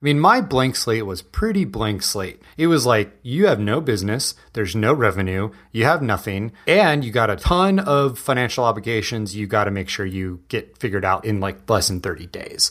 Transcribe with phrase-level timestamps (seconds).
[0.00, 2.40] I mean, my blank slate was pretty blank slate.
[2.56, 7.10] It was like, you have no business, there's no revenue, you have nothing, and you
[7.10, 11.24] got a ton of financial obligations you got to make sure you get figured out
[11.24, 12.70] in like less than 30 days.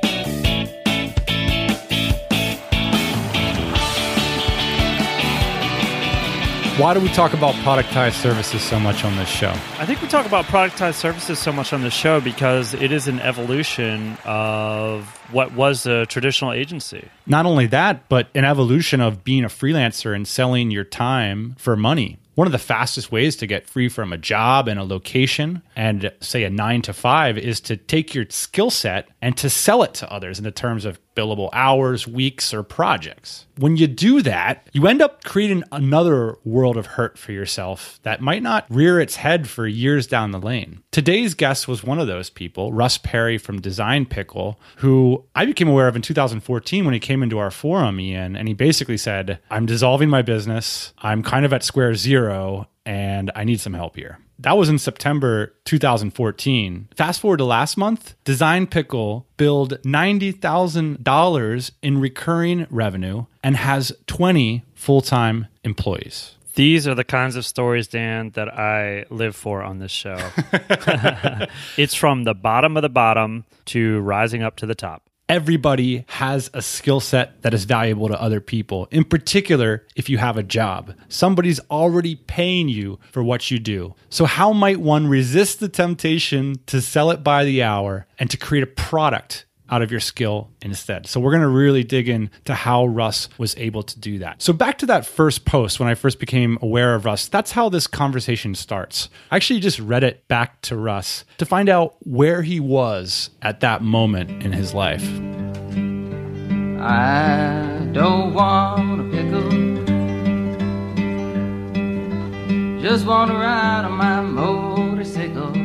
[6.81, 9.51] Why do we talk about productized services so much on this show?
[9.77, 13.07] I think we talk about productized services so much on this show because it is
[13.07, 17.07] an evolution of what was a traditional agency.
[17.27, 21.75] Not only that, but an evolution of being a freelancer and selling your time for
[21.75, 22.17] money.
[22.33, 26.11] One of the fastest ways to get free from a job and a location and
[26.19, 29.93] say a nine to five is to take your skill set and to sell it
[29.95, 33.45] to others in the terms of billable hours, weeks, or projects.
[33.57, 38.21] When you do that, you end up creating another world of hurt for yourself that
[38.21, 40.81] might not rear its head for years down the lane.
[40.91, 45.67] Today's guest was one of those people, Russ Perry from Design Pickle, who I became
[45.67, 49.39] aware of in 2014 when he came into our forum, Ian, and he basically said,
[49.49, 50.93] I'm dissolving my business.
[50.99, 54.19] I'm kind of at square zero and I need some help here.
[54.39, 56.87] That was in September 2014.
[56.95, 64.63] Fast forward to last month, Design Pickle billed $90,000 in recurring revenue and has 20
[64.73, 66.35] full time employees.
[66.55, 70.17] These are the kinds of stories, Dan, that I live for on this show.
[71.77, 76.49] it's from the bottom of the bottom to rising up to the top everybody has
[76.53, 78.89] a skill set that is valuable to other people.
[78.91, 83.95] In particular, if you have a job, somebody's already paying you for what you do.
[84.09, 88.35] So, how might one resist the temptation to sell it by the hour and to
[88.35, 91.07] create a product out of your skill instead.
[91.07, 94.41] So we're going to really dig into how Russ was able to do that.
[94.41, 97.69] So back to that first post when I first became aware of Russ, that's how
[97.69, 99.09] this conversation starts.
[99.31, 103.61] I actually just read it back to Russ to find out where he was at
[103.61, 105.07] that moment in his life.
[106.81, 109.49] I don't want a pickle.
[112.81, 115.60] Just want to ride on my motorcycle.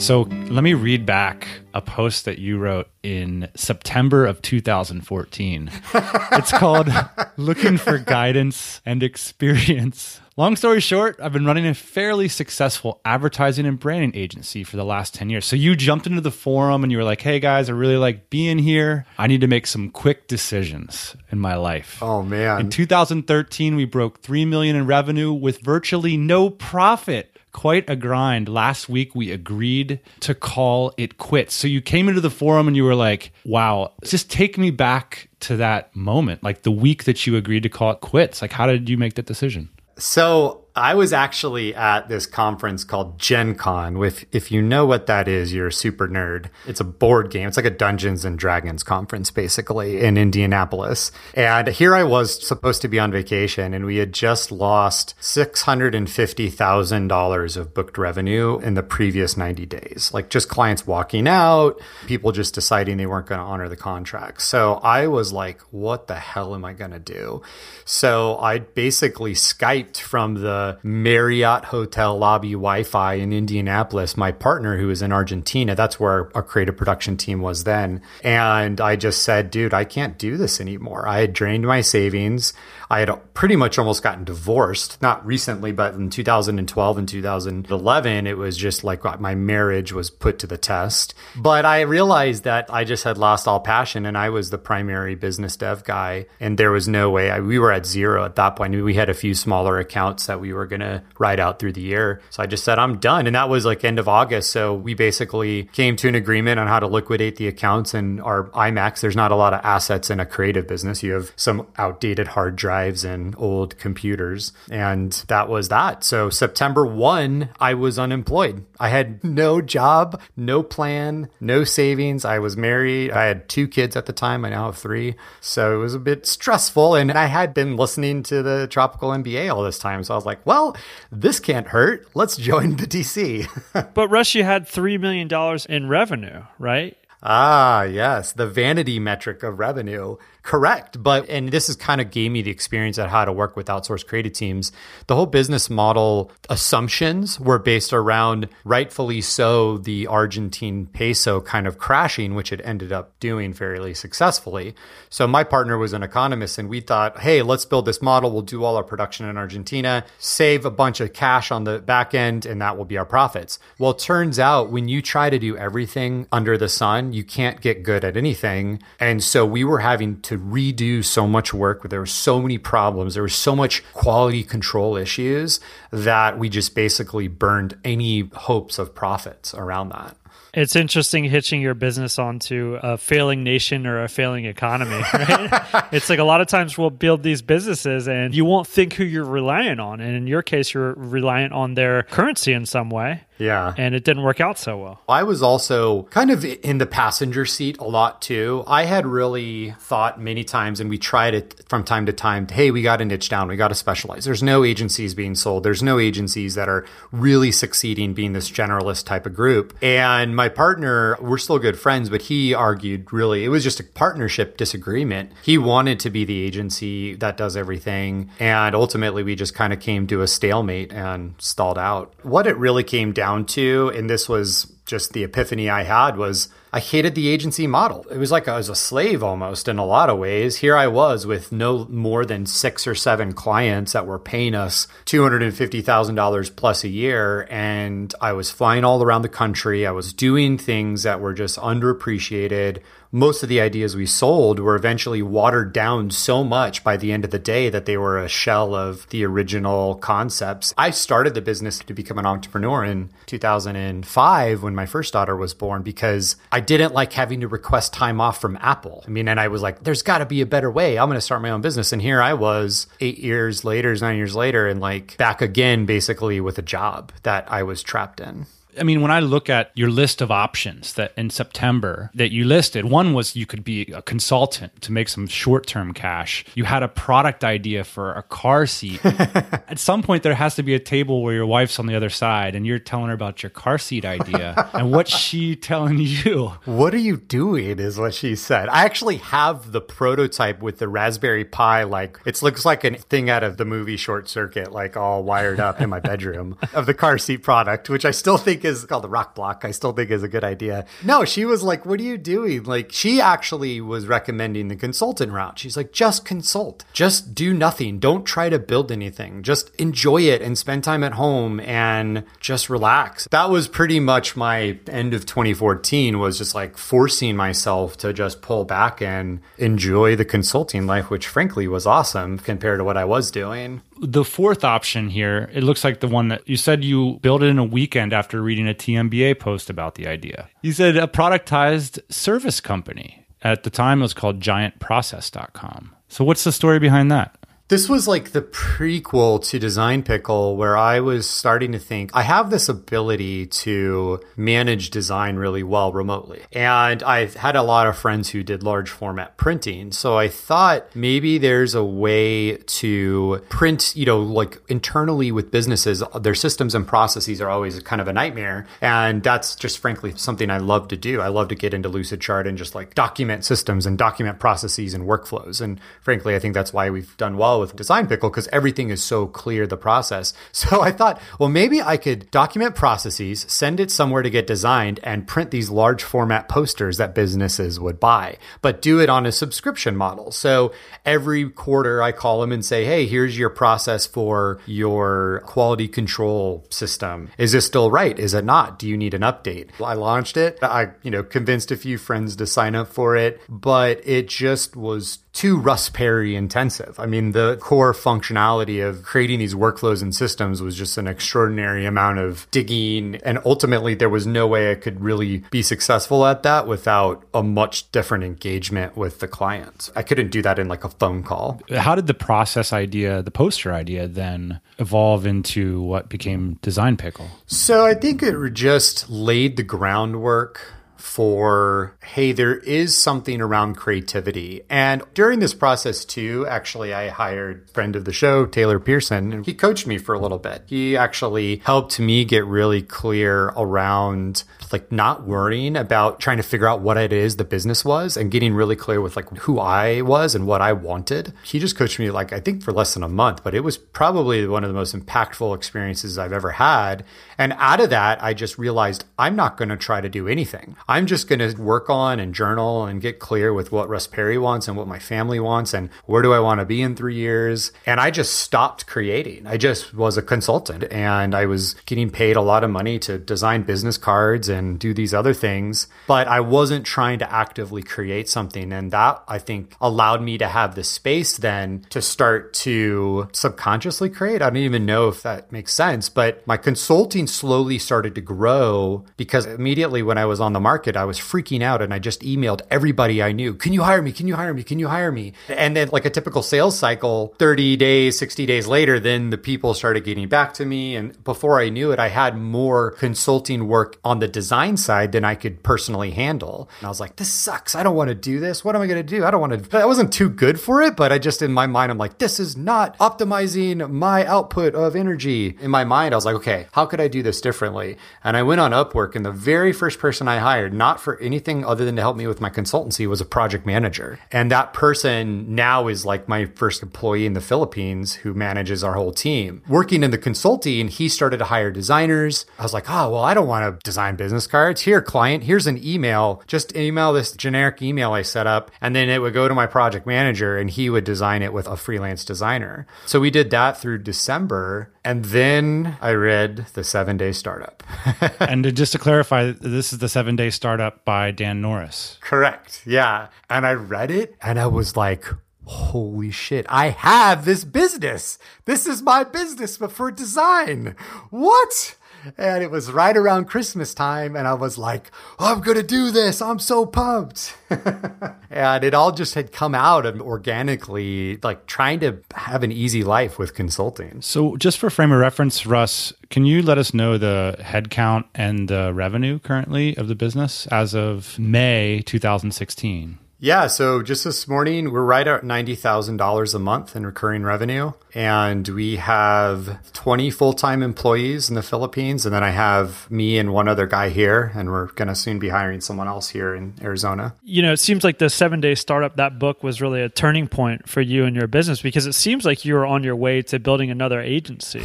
[0.00, 5.70] So let me read back a post that you wrote in September of 2014.
[6.32, 6.88] it's called
[7.36, 10.22] Looking for Guidance and Experience.
[10.38, 14.86] Long story short, I've been running a fairly successful advertising and branding agency for the
[14.86, 15.44] last 10 years.
[15.44, 18.30] So you jumped into the forum and you were like, hey guys, I really like
[18.30, 19.04] being here.
[19.18, 22.02] I need to make some quick decisions in my life.
[22.02, 22.58] Oh man.
[22.58, 28.48] In 2013, we broke 3 million in revenue with virtually no profit quite a grind.
[28.48, 31.54] Last week, we agreed to call it quits.
[31.54, 35.28] So you came into the forum and you were like, wow, just take me back
[35.40, 38.42] to that moment, like the week that you agreed to call it quits.
[38.42, 39.68] Like, how did you make that decision?
[39.98, 45.06] So I was actually at this conference called Gen Con with, if you know what
[45.06, 46.46] that is, you're a super nerd.
[46.66, 47.46] It's a board game.
[47.46, 51.12] It's like a Dungeons and Dragons conference, basically, in Indianapolis.
[51.34, 57.56] And here I was supposed to be on vacation, and we had just lost $650,000
[57.56, 60.10] of booked revenue in the previous 90 days.
[60.14, 64.40] Like just clients walking out, people just deciding they weren't going to honor the contract.
[64.40, 67.42] So I was like, what the hell am I going to do?
[67.84, 74.78] So I basically Skyped from the Marriott hotel lobby Wi Fi in Indianapolis, my partner
[74.78, 78.02] who was in Argentina, that's where our creative production team was then.
[78.22, 81.08] And I just said, dude, I can't do this anymore.
[81.08, 82.52] I had drained my savings.
[82.90, 88.36] I had pretty much almost gotten divorced, not recently, but in 2012 and 2011, it
[88.36, 91.14] was just like uh, my marriage was put to the test.
[91.36, 95.14] But I realized that I just had lost all passion and I was the primary
[95.14, 96.26] business dev guy.
[96.40, 98.74] And there was no way I, we were at zero at that point.
[98.82, 101.80] We had a few smaller accounts that we were going to ride out through the
[101.80, 102.20] year.
[102.30, 103.28] So I just said, I'm done.
[103.28, 104.50] And that was like end of August.
[104.50, 108.50] So we basically came to an agreement on how to liquidate the accounts and our
[108.50, 109.00] iMacs.
[109.00, 111.04] There's not a lot of assets in a creative business.
[111.04, 114.52] You have some outdated hard drive drives and old computers.
[114.70, 116.02] And that was that.
[116.02, 118.64] So September 1, I was unemployed.
[118.78, 122.24] I had no job, no plan, no savings.
[122.24, 123.10] I was married.
[123.10, 124.44] I had two kids at the time.
[124.44, 125.14] I now have three.
[125.40, 126.94] So it was a bit stressful.
[126.94, 130.02] And I had been listening to the Tropical MBA all this time.
[130.02, 130.74] So I was like, well,
[131.12, 132.08] this can't hurt.
[132.14, 133.46] Let's join the DC.
[133.94, 135.28] but Russ, you had $3 million
[135.68, 136.96] in revenue, right?
[137.22, 140.16] Ah, yes, the vanity metric of revenue.
[140.42, 141.02] Correct.
[141.02, 143.66] But, and this is kind of gave me the experience at how to work with
[143.66, 144.72] outsourced creative teams.
[145.06, 151.78] The whole business model assumptions were based around, rightfully so, the Argentine peso kind of
[151.78, 154.74] crashing, which it ended up doing fairly successfully.
[155.08, 158.30] So my partner was an economist and we thought, hey, let's build this model.
[158.30, 162.14] We'll do all our production in Argentina, save a bunch of cash on the back
[162.14, 163.58] end, and that will be our profits.
[163.78, 167.82] Well, turns out when you try to do everything under the sun, you can't get
[167.82, 168.82] good at anything.
[168.98, 171.88] And so we were having to redo so much work.
[171.88, 173.14] There were so many problems.
[173.14, 175.58] There was so much quality control issues
[175.90, 180.16] that we just basically burned any hopes of profits around that.
[180.52, 185.88] It's interesting hitching your business onto a failing nation or a failing economy, right?
[185.92, 189.04] it's like a lot of times we'll build these businesses and you won't think who
[189.04, 190.00] you're reliant on.
[190.00, 193.22] And in your case, you're reliant on their currency in some way.
[193.40, 193.72] Yeah.
[193.76, 195.00] And it didn't work out so well.
[195.08, 198.62] I was also kind of in the passenger seat a lot too.
[198.66, 202.70] I had really thought many times, and we tried it from time to time hey,
[202.70, 204.24] we got to niche down, we got to specialize.
[204.24, 209.06] There's no agencies being sold, there's no agencies that are really succeeding being this generalist
[209.06, 209.76] type of group.
[209.82, 213.84] And my partner, we're still good friends, but he argued really, it was just a
[213.84, 215.32] partnership disagreement.
[215.42, 218.30] He wanted to be the agency that does everything.
[218.38, 222.14] And ultimately, we just kind of came to a stalemate and stalled out.
[222.22, 226.48] What it really came down to, and this was just the epiphany I had, was
[226.72, 228.06] I hated the agency model.
[228.10, 230.56] It was like I was a slave almost in a lot of ways.
[230.56, 234.86] Here I was with no more than six or seven clients that were paying us
[235.06, 237.46] $250,000 plus a year.
[237.50, 239.86] And I was flying all around the country.
[239.86, 242.78] I was doing things that were just underappreciated
[243.12, 247.24] most of the ideas we sold were eventually watered down so much by the end
[247.24, 250.72] of the day that they were a shell of the original concepts.
[250.78, 255.54] I started the business to become an entrepreneur in 2005 when my first daughter was
[255.54, 259.02] born because I didn't like having to request time off from Apple.
[259.06, 260.98] I mean, and I was like, there's got to be a better way.
[260.98, 261.92] I'm going to start my own business.
[261.92, 266.40] And here I was eight years later, nine years later, and like back again, basically
[266.40, 268.46] with a job that I was trapped in.
[268.80, 272.44] I mean, when I look at your list of options that in September that you
[272.44, 276.44] listed, one was you could be a consultant to make some short term cash.
[276.54, 279.04] You had a product idea for a car seat.
[279.04, 282.10] at some point, there has to be a table where your wife's on the other
[282.10, 284.70] side and you're telling her about your car seat idea.
[284.72, 286.52] and what's she telling you?
[286.64, 287.78] What are you doing?
[287.78, 288.68] Is what she said.
[288.68, 291.84] I actually have the prototype with the Raspberry Pi.
[291.84, 295.60] Like, it looks like a thing out of the movie Short Circuit, like all wired
[295.60, 298.84] up in my bedroom of the car seat product, which I still think think is
[298.84, 299.64] called the rock block.
[299.64, 300.86] I still think is a good idea.
[301.04, 302.64] No, she was like, what are you doing?
[302.64, 305.58] Like she actually was recommending the consultant route.
[305.58, 307.98] She's like, just consult, just do nothing.
[307.98, 309.42] Don't try to build anything.
[309.42, 313.28] Just enjoy it and spend time at home and just relax.
[313.30, 318.42] That was pretty much my end of 2014 was just like forcing myself to just
[318.42, 323.04] pull back and enjoy the consulting life, which frankly was awesome compared to what I
[323.04, 327.18] was doing the fourth option here, it looks like the one that you said you
[327.22, 330.48] built in a weekend after reading a TMBA post about the idea.
[330.62, 333.26] You said a productized service company.
[333.42, 335.94] At the time, it was called giantprocess.com.
[336.08, 337.38] So, what's the story behind that?
[337.70, 342.22] This was like the prequel to Design Pickle, where I was starting to think I
[342.22, 346.42] have this ability to manage design really well remotely.
[346.50, 349.92] And I've had a lot of friends who did large format printing.
[349.92, 356.02] So I thought maybe there's a way to print, you know, like internally with businesses,
[356.20, 358.66] their systems and processes are always kind of a nightmare.
[358.80, 361.20] And that's just frankly something I love to do.
[361.20, 365.04] I love to get into Lucidchart and just like document systems and document processes and
[365.04, 365.60] workflows.
[365.60, 369.02] And frankly, I think that's why we've done well with Design Pickle because everything is
[369.02, 370.32] so clear, the process.
[370.52, 375.00] So I thought, well, maybe I could document processes, send it somewhere to get designed,
[375.02, 379.32] and print these large format posters that businesses would buy, but do it on a
[379.32, 380.32] subscription model.
[380.32, 380.72] So
[381.06, 386.66] every quarter I call them and say, hey, here's your process for your quality control
[386.70, 387.30] system.
[387.38, 388.18] Is this still right?
[388.18, 388.78] Is it not?
[388.78, 389.70] Do you need an update?
[389.82, 390.58] I launched it.
[390.62, 394.76] I, you know, convinced a few friends to sign up for it, but it just
[394.76, 396.98] was too Russ Perry intensive.
[396.98, 401.86] I mean, the core functionality of creating these workflows and systems was just an extraordinary
[401.86, 403.16] amount of digging.
[403.24, 407.42] And ultimately, there was no way I could really be successful at that without a
[407.42, 409.90] much different engagement with the clients.
[409.94, 411.60] I couldn't do that in like a phone call.
[411.70, 417.28] How did the process idea, the poster idea, then evolve into what became Design Pickle?
[417.46, 420.60] So I think it just laid the groundwork
[421.00, 424.62] for, hey, there is something around creativity.
[424.68, 429.46] And during this process, too, actually, I hired friend of the show, Taylor Pearson, and
[429.46, 430.64] he coached me for a little bit.
[430.66, 436.68] He actually helped me get really clear around like not worrying about trying to figure
[436.68, 440.02] out what it is the business was and getting really clear with like who I
[440.02, 441.32] was and what I wanted.
[441.44, 443.78] He just coached me like I think for less than a month, but it was
[443.78, 447.04] probably one of the most impactful experiences I've ever had.
[447.38, 450.76] And out of that, I just realized I'm not going to try to do anything.
[450.86, 454.38] I'm just going to work on and journal and get clear with what Russ Perry
[454.38, 457.14] wants and what my family wants and where do I want to be in 3
[457.14, 457.72] years.
[457.86, 459.46] And I just stopped creating.
[459.46, 463.18] I just was a consultant and I was getting paid a lot of money to
[463.18, 467.82] design business cards and and do these other things, but I wasn't trying to actively
[467.82, 468.72] create something.
[468.72, 474.10] And that I think allowed me to have the space then to start to subconsciously
[474.10, 474.42] create.
[474.42, 479.04] I don't even know if that makes sense, but my consulting slowly started to grow
[479.16, 482.20] because immediately when I was on the market, I was freaking out and I just
[482.20, 484.12] emailed everybody I knew, Can you hire me?
[484.12, 484.62] Can you hire me?
[484.62, 485.32] Can you hire me?
[485.48, 489.74] And then, like a typical sales cycle, 30 days, 60 days later, then the people
[489.74, 490.94] started getting back to me.
[490.96, 495.12] And before I knew it, I had more consulting work on the design design side
[495.12, 496.68] than I could personally handle.
[496.80, 497.76] And I was like, this sucks.
[497.76, 498.64] I don't want to do this.
[498.64, 499.24] What am I going to do?
[499.24, 499.78] I don't want to.
[499.78, 502.40] I wasn't too good for it, but I just, in my mind, I'm like, this
[502.40, 505.56] is not optimizing my output of energy.
[505.60, 507.96] In my mind, I was like, okay, how could I do this differently?
[508.24, 511.64] And I went on Upwork, and the very first person I hired, not for anything
[511.64, 514.18] other than to help me with my consultancy, was a project manager.
[514.32, 518.94] And that person now is like my first employee in the Philippines who manages our
[518.94, 519.62] whole team.
[519.68, 522.46] Working in the consulting, he started to hire designers.
[522.58, 524.80] I was like, oh, well, I don't want to design business business cards.
[524.82, 526.42] Here, client, here's an email.
[526.46, 528.70] Just email this generic email I set up.
[528.80, 531.66] And then it would go to my project manager and he would design it with
[531.66, 532.86] a freelance designer.
[533.04, 534.94] So we did that through December.
[535.04, 537.82] And then I read The Seven Day Startup.
[538.40, 542.16] and to, just to clarify, this is The Seven Day Startup by Dan Norris.
[542.22, 542.82] Correct.
[542.86, 543.28] Yeah.
[543.50, 545.26] And I read it and I was like,
[545.64, 548.38] holy shit, I have this business.
[548.64, 550.96] This is my business, but for design.
[551.28, 551.96] What?
[552.36, 556.40] And it was right around Christmas time, and I was like, I'm gonna do this.
[556.42, 557.54] I'm so pumped.
[558.50, 563.02] and it all just had come out of organically, like trying to have an easy
[563.04, 564.22] life with consulting.
[564.22, 568.68] So, just for frame of reference, Russ, can you let us know the headcount and
[568.68, 573.18] the revenue currently of the business as of May 2016?
[573.42, 577.92] Yeah, so just this morning, we're right at $90,000 a month in recurring revenue.
[578.14, 582.26] And we have 20 full time employees in the Philippines.
[582.26, 584.52] And then I have me and one other guy here.
[584.54, 587.34] And we're going to soon be hiring someone else here in Arizona.
[587.42, 590.48] You know, it seems like the seven day startup, that book was really a turning
[590.48, 593.40] point for you and your business because it seems like you were on your way
[593.42, 594.82] to building another agency,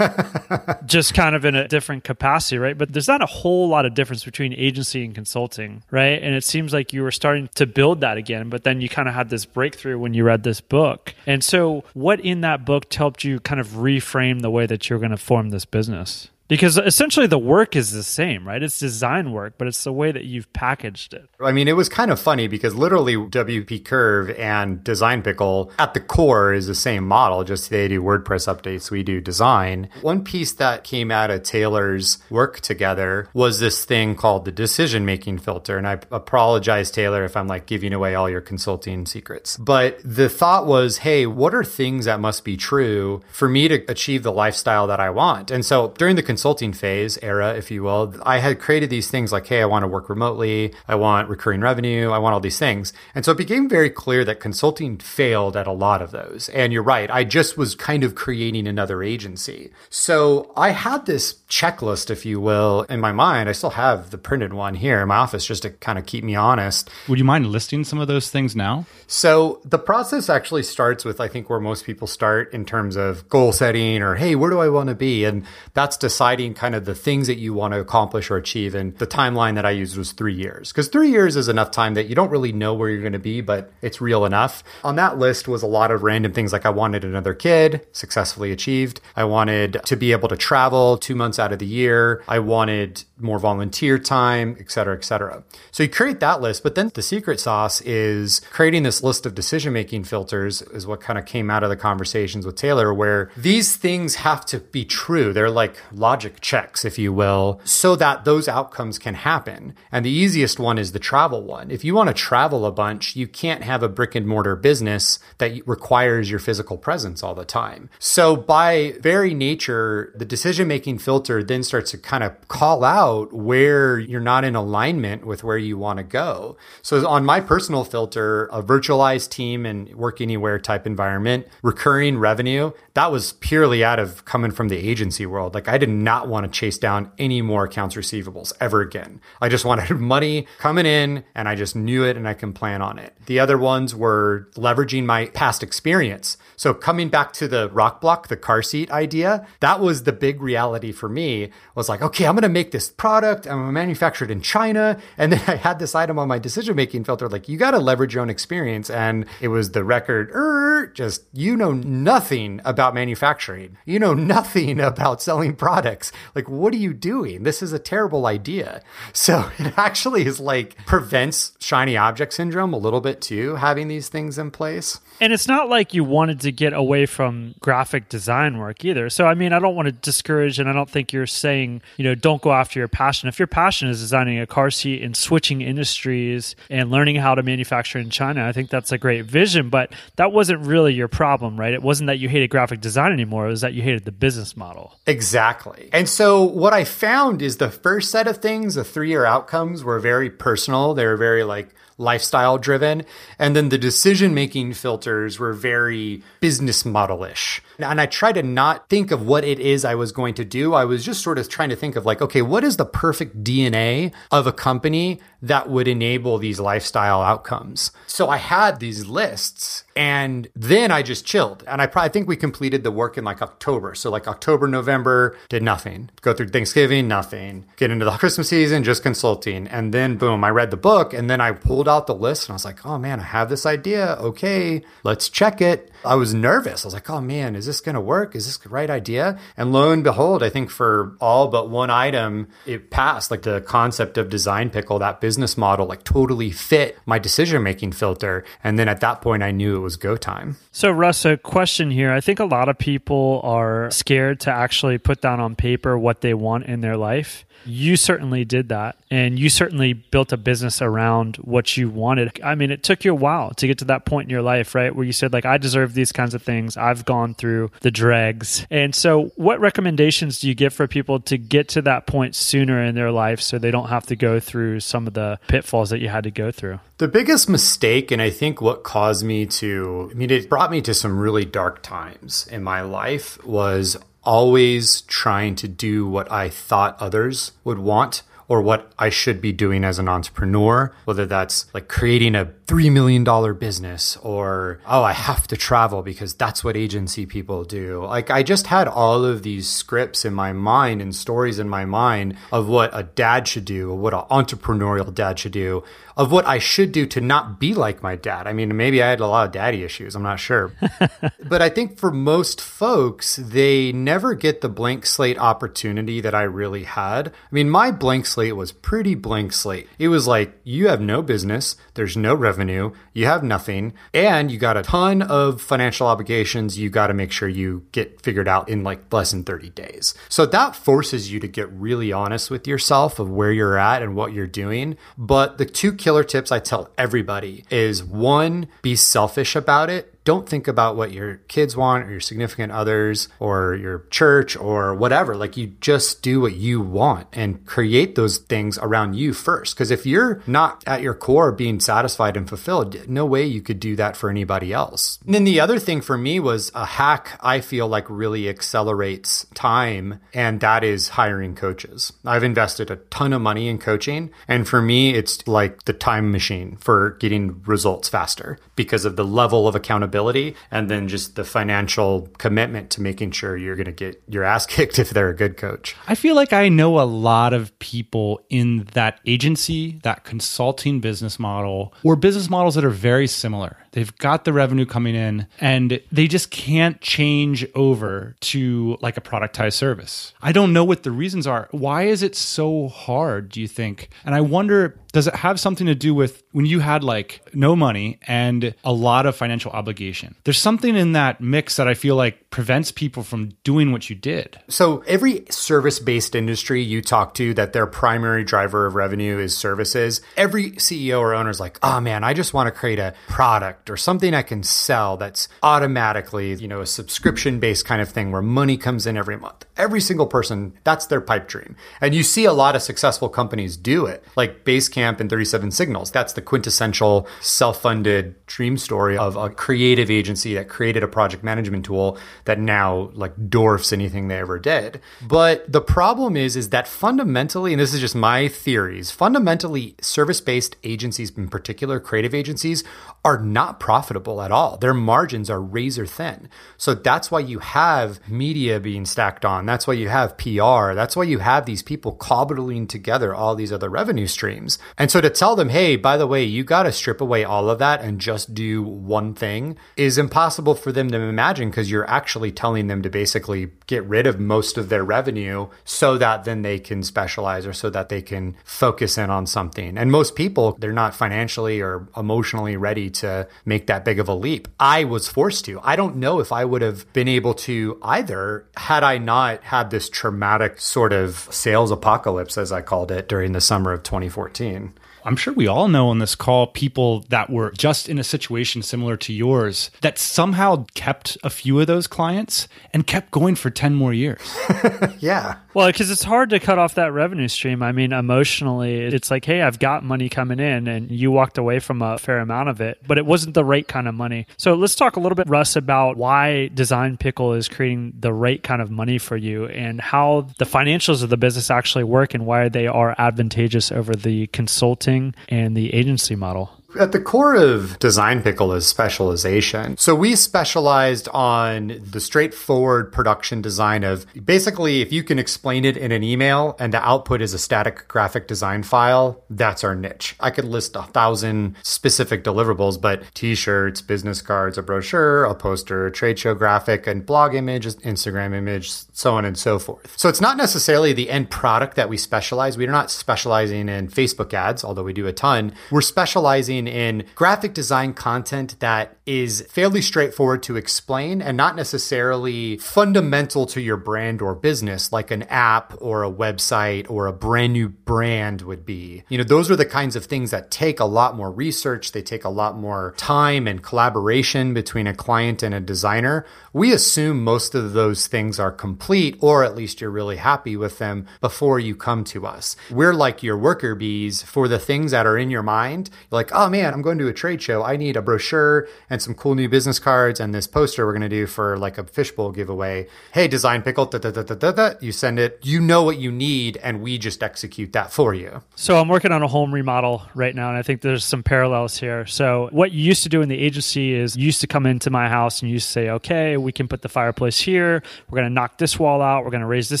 [0.86, 2.78] just kind of in a different capacity, right?
[2.78, 6.22] But there's not a whole lot of difference between agency and consulting, right?
[6.22, 9.08] And it seems like you were starting to build that again, but then you kind
[9.08, 11.14] of had this breakthrough when you read this book.
[11.26, 14.98] And so, what in that book helped you kind of reframe the way that you're
[14.98, 16.28] going to form this business?
[16.52, 18.62] Because essentially the work is the same, right?
[18.62, 21.26] It's design work, but it's the way that you've packaged it.
[21.40, 25.94] I mean, it was kind of funny because literally WP Curve and Design Pickle at
[25.94, 29.88] the core is the same model, just they do WordPress updates, we do design.
[30.02, 35.06] One piece that came out of Taylor's work together was this thing called the decision
[35.06, 35.78] making filter.
[35.78, 39.56] And I apologize, Taylor, if I'm like giving away all your consulting secrets.
[39.56, 43.90] But the thought was, hey, what are things that must be true for me to
[43.90, 45.50] achieve the lifestyle that I want?
[45.50, 49.30] And so during the consulting phase era, if you will, I had created these things
[49.30, 52.58] like, hey, I want to work remotely, I want recurring revenue, I want all these
[52.58, 52.92] things.
[53.14, 56.48] And so it became very clear that consulting failed at a lot of those.
[56.48, 59.70] And you're right, I just was kind of creating another agency.
[59.88, 63.48] So I had this checklist, if you will, in my mind.
[63.48, 66.24] I still have the printed one here in my office just to kind of keep
[66.24, 66.90] me honest.
[67.06, 68.84] Would you mind listing some of those things now?
[69.06, 73.28] So the process actually starts with, I think, where most people start in terms of
[73.28, 75.24] goal setting or, hey, where do I want to be?
[75.24, 75.44] And
[75.74, 78.74] that's deciding deciding kind of the things that you want to accomplish or achieve.
[78.74, 81.92] And the timeline that I used was three years because three years is enough time
[81.94, 84.64] that you don't really know where you're going to be, but it's real enough.
[84.82, 88.50] On that list was a lot of random things like I wanted another kid, successfully
[88.50, 89.00] achieved.
[89.14, 92.22] I wanted to be able to travel two months out of the year.
[92.26, 95.44] I wanted more volunteer time, et cetera, et cetera.
[95.70, 99.34] So you create that list, but then the secret sauce is creating this list of
[99.34, 103.30] decision making filters, is what kind of came out of the conversations with Taylor, where
[103.36, 105.32] these things have to be true.
[105.32, 105.76] They're like
[106.12, 109.74] logic checks, if you will, so that those outcomes can happen.
[109.90, 111.70] And the easiest one is the travel one.
[111.70, 115.18] If you want to travel a bunch, you can't have a brick and mortar business
[115.38, 117.88] that requires your physical presence all the time.
[117.98, 123.32] So by very nature, the decision making filter then starts to kind of call out
[123.32, 126.58] where you're not in alignment with where you want to go.
[126.82, 132.72] So on my personal filter, a virtualized team and work anywhere type environment, recurring revenue,
[132.92, 135.54] that was purely out of coming from the agency world.
[135.54, 139.20] Like I did not want to chase down any more accounts receivables ever again.
[139.40, 142.82] I just wanted money coming in and I just knew it and I can plan
[142.82, 143.14] on it.
[143.26, 146.36] The other ones were leveraging my past experience.
[146.56, 150.40] So coming back to the rock block, the car seat idea, that was the big
[150.40, 153.46] reality for me was like, okay, I'm going to make this product.
[153.46, 154.98] I'm manufactured in China.
[155.18, 157.28] And then I had this item on my decision making filter.
[157.28, 158.90] Like you got to leverage your own experience.
[158.90, 163.76] And it was the record, er, just, you know, nothing about manufacturing.
[163.84, 165.91] You know, nothing about selling products.
[166.34, 167.42] Like, what are you doing?
[167.42, 168.82] This is a terrible idea.
[169.14, 174.08] So it actually is like prevents shiny object syndrome a little bit too, having these
[174.08, 175.00] things in place.
[175.22, 179.08] And it's not like you wanted to get away from graphic design work either.
[179.08, 182.02] So, I mean, I don't want to discourage, and I don't think you're saying, you
[182.02, 183.28] know, don't go after your passion.
[183.28, 187.44] If your passion is designing a car seat and switching industries and learning how to
[187.44, 189.68] manufacture in China, I think that's a great vision.
[189.68, 191.72] But that wasn't really your problem, right?
[191.72, 194.56] It wasn't that you hated graphic design anymore, it was that you hated the business
[194.56, 194.98] model.
[195.06, 195.88] Exactly.
[195.92, 199.84] And so, what I found is the first set of things, the three year outcomes,
[199.84, 200.94] were very personal.
[200.94, 203.04] They were very like, lifestyle driven.
[203.38, 204.74] And then the decision making
[205.12, 207.60] filters were very business model ish.
[207.78, 210.72] And I tried to not think of what it is I was going to do.
[210.72, 213.44] I was just sort of trying to think of like, okay, what is the perfect
[213.44, 217.90] DNA of a company that would enable these lifestyle outcomes?
[218.06, 221.64] So I had these lists and then I just chilled.
[221.66, 223.94] And I probably think we completed the work in like October.
[223.94, 226.10] So like October, November, did nothing.
[226.20, 227.66] Go through Thanksgiving, nothing.
[227.76, 229.66] Get into the Christmas season, just consulting.
[229.66, 232.52] And then boom, I read the book and then I pulled out the list and
[232.52, 234.16] I was like, oh man, I have this idea.
[234.20, 235.90] Okay, let's check it.
[236.04, 236.84] I was nervous.
[236.84, 238.34] I was like, oh man, is this going to work?
[238.34, 239.38] Is this the right idea?
[239.56, 243.30] And lo and behold, I think for all but one item, it passed.
[243.30, 247.92] Like the concept of design pickle, that business model, like totally fit my decision making
[247.92, 248.44] filter.
[248.64, 250.56] And then at that point, I knew was go time.
[250.70, 252.12] So, Russ, a question here.
[252.12, 256.20] I think a lot of people are scared to actually put down on paper what
[256.20, 257.44] they want in their life.
[257.64, 258.96] You certainly did that.
[259.10, 262.40] And you certainly built a business around what you wanted.
[262.42, 264.74] I mean, it took you a while to get to that point in your life,
[264.74, 264.94] right?
[264.94, 266.76] Where you said, like, I deserve these kinds of things.
[266.76, 268.66] I've gone through the dregs.
[268.70, 272.82] And so, what recommendations do you give for people to get to that point sooner
[272.82, 276.00] in their life so they don't have to go through some of the pitfalls that
[276.00, 276.80] you had to go through?
[276.98, 280.80] The biggest mistake, and I think what caused me to, I mean, it brought me
[280.82, 286.48] to some really dark times in my life was always trying to do what I
[286.48, 291.72] thought others would want or what I should be doing as an entrepreneur, whether that's
[291.72, 293.22] like creating a $3 million
[293.58, 298.02] business or, oh, I have to travel because that's what agency people do.
[298.06, 301.84] Like, I just had all of these scripts in my mind and stories in my
[301.84, 305.84] mind of what a dad should do, what an entrepreneurial dad should do,
[306.16, 308.46] of what I should do to not be like my dad.
[308.46, 310.14] I mean, maybe I had a lot of daddy issues.
[310.14, 310.72] I'm not sure.
[311.44, 316.42] but I think for most folks, they never get the blank slate opportunity that I
[316.42, 317.28] really had.
[317.28, 319.88] I mean, my blank slate was pretty blank slate.
[319.98, 324.58] It was like, you have no business, there's no revenue, you have nothing, and you
[324.58, 328.68] got a ton of financial obligations you got to make sure you get figured out
[328.68, 330.14] in like less than 30 days.
[330.28, 334.14] So that forces you to get really honest with yourself of where you're at and
[334.14, 334.96] what you're doing.
[335.16, 340.48] But the two killer tips I tell everybody is one, be selfish about it don't
[340.48, 345.36] think about what your kids want or your significant others or your church or whatever.
[345.36, 349.74] Like you just do what you want and create those things around you first.
[349.74, 353.80] Because if you're not at your core being satisfied and fulfilled, no way you could
[353.80, 355.18] do that for anybody else.
[355.26, 359.46] And then the other thing for me was a hack I feel like really accelerates
[359.54, 362.12] time, and that is hiring coaches.
[362.24, 364.30] I've invested a ton of money in coaching.
[364.46, 369.24] And for me, it's like the time machine for getting results faster because of the
[369.24, 373.86] level of accountability accountability and then just the financial commitment to making sure you're going
[373.86, 375.96] to get your ass kicked if they're a good coach.
[376.06, 381.38] I feel like I know a lot of people in that agency, that consulting business
[381.38, 383.76] model, or business models that are very similar.
[383.92, 389.20] They've got the revenue coming in and they just can't change over to like a
[389.20, 390.32] productized service.
[390.40, 391.68] I don't know what the reasons are.
[391.72, 394.08] Why is it so hard, do you think?
[394.24, 397.76] And I wonder, does it have something to do with when you had like no
[397.76, 400.01] money and a lot of financial obligations?
[400.02, 400.34] Obligation.
[400.44, 404.16] There's something in that mix that I feel like prevents people from doing what you
[404.16, 404.60] did.
[404.68, 410.20] So every service-based industry you talk to that their primary driver of revenue is services,
[410.36, 413.88] every CEO or owner is like, "Oh man, I just want to create a product
[413.90, 418.42] or something I can sell that's automatically, you know, a subscription-based kind of thing where
[418.42, 421.76] money comes in every month." Every single person, that's their pipe dream.
[422.00, 426.10] And you see a lot of successful companies do it, like Basecamp and 37 Signals.
[426.10, 431.84] That's the quintessential self-funded dream story of a creative agency that created a project management
[431.84, 435.00] tool that now like dwarfs anything they ever did.
[435.20, 440.76] But the problem is is that fundamentally and this is just my theories, fundamentally service-based
[440.84, 442.84] agencies in particular creative agencies
[443.24, 444.76] are not profitable at all.
[444.76, 446.48] Their margins are razor thin.
[446.76, 449.64] So that's why you have media being stacked on.
[449.66, 450.94] That's why you have PR.
[450.94, 454.78] That's why you have these people cobbling together all these other revenue streams.
[454.98, 457.70] And so to tell them, "Hey, by the way, you got to strip away all
[457.70, 462.08] of that and just do one thing is impossible for them to imagine because you're
[462.08, 466.62] actually telling them to basically get rid of most of their revenue so that then
[466.62, 469.98] they can specialize or so that they can focus in on something.
[469.98, 474.34] And most people, they're not financially or emotionally ready to make that big of a
[474.34, 474.68] leap.
[474.80, 475.80] I was forced to.
[475.82, 479.90] I don't know if I would have been able to either had I not had
[479.90, 484.94] this traumatic sort of sales apocalypse, as I called it, during the summer of 2014.
[485.24, 488.82] I'm sure we all know on this call people that were just in a situation
[488.82, 493.70] similar to yours that somehow kept a few of those clients and kept going for
[493.70, 494.40] 10 more years.
[495.18, 495.58] Yeah.
[495.72, 497.82] Well, because it's hard to cut off that revenue stream.
[497.82, 501.78] I mean, emotionally, it's like, hey, I've got money coming in, and you walked away
[501.78, 504.46] from a fair amount of it, but it wasn't the right kind of money.
[504.56, 508.62] So let's talk a little bit, Russ, about why Design Pickle is creating the right
[508.62, 512.44] kind of money for you and how the financials of the business actually work and
[512.44, 515.11] why they are advantageous over the consulting
[515.48, 516.81] and the agency model.
[516.98, 519.96] At the core of Design Pickle is specialization.
[519.96, 525.96] So we specialized on the straightforward production design of basically if you can explain it
[525.96, 530.36] in an email and the output is a static graphic design file, that's our niche.
[530.38, 536.06] I could list a thousand specific deliverables, but t-shirts, business cards, a brochure, a poster,
[536.06, 540.12] a trade show graphic, and blog image, Instagram image, so on and so forth.
[540.18, 542.76] So it's not necessarily the end product that we specialize.
[542.76, 545.72] We're not specializing in Facebook ads, although we do a ton.
[545.90, 552.76] We're specializing in graphic design content that is fairly straightforward to explain and not necessarily
[552.78, 557.72] fundamental to your brand or business, like an app or a website or a brand
[557.72, 559.22] new brand would be.
[559.28, 562.22] You know, those are the kinds of things that take a lot more research, they
[562.22, 566.44] take a lot more time and collaboration between a client and a designer.
[566.72, 570.98] We assume most of those things are complete, or at least you're really happy with
[570.98, 572.76] them before you come to us.
[572.90, 576.10] We're like your worker bees for the things that are in your mind.
[576.10, 577.84] You're like, oh man, I'm going to a trade show.
[577.84, 581.20] I need a brochure and some cool new business cards and this poster we're going
[581.20, 583.06] to do for like a fishbowl giveaway.
[583.32, 584.94] Hey, design pickle, da, da, da, da, da, da.
[584.98, 585.60] you send it.
[585.62, 588.62] You know what you need, and we just execute that for you.
[588.74, 591.98] So I'm working on a home remodel right now, and I think there's some parallels
[591.98, 592.24] here.
[592.24, 595.10] So what you used to do in the agency is you used to come into
[595.10, 598.02] my house and you say, okay, we can put the fireplace here.
[598.30, 599.44] We're going to knock this wall out.
[599.44, 600.00] We're going to raise this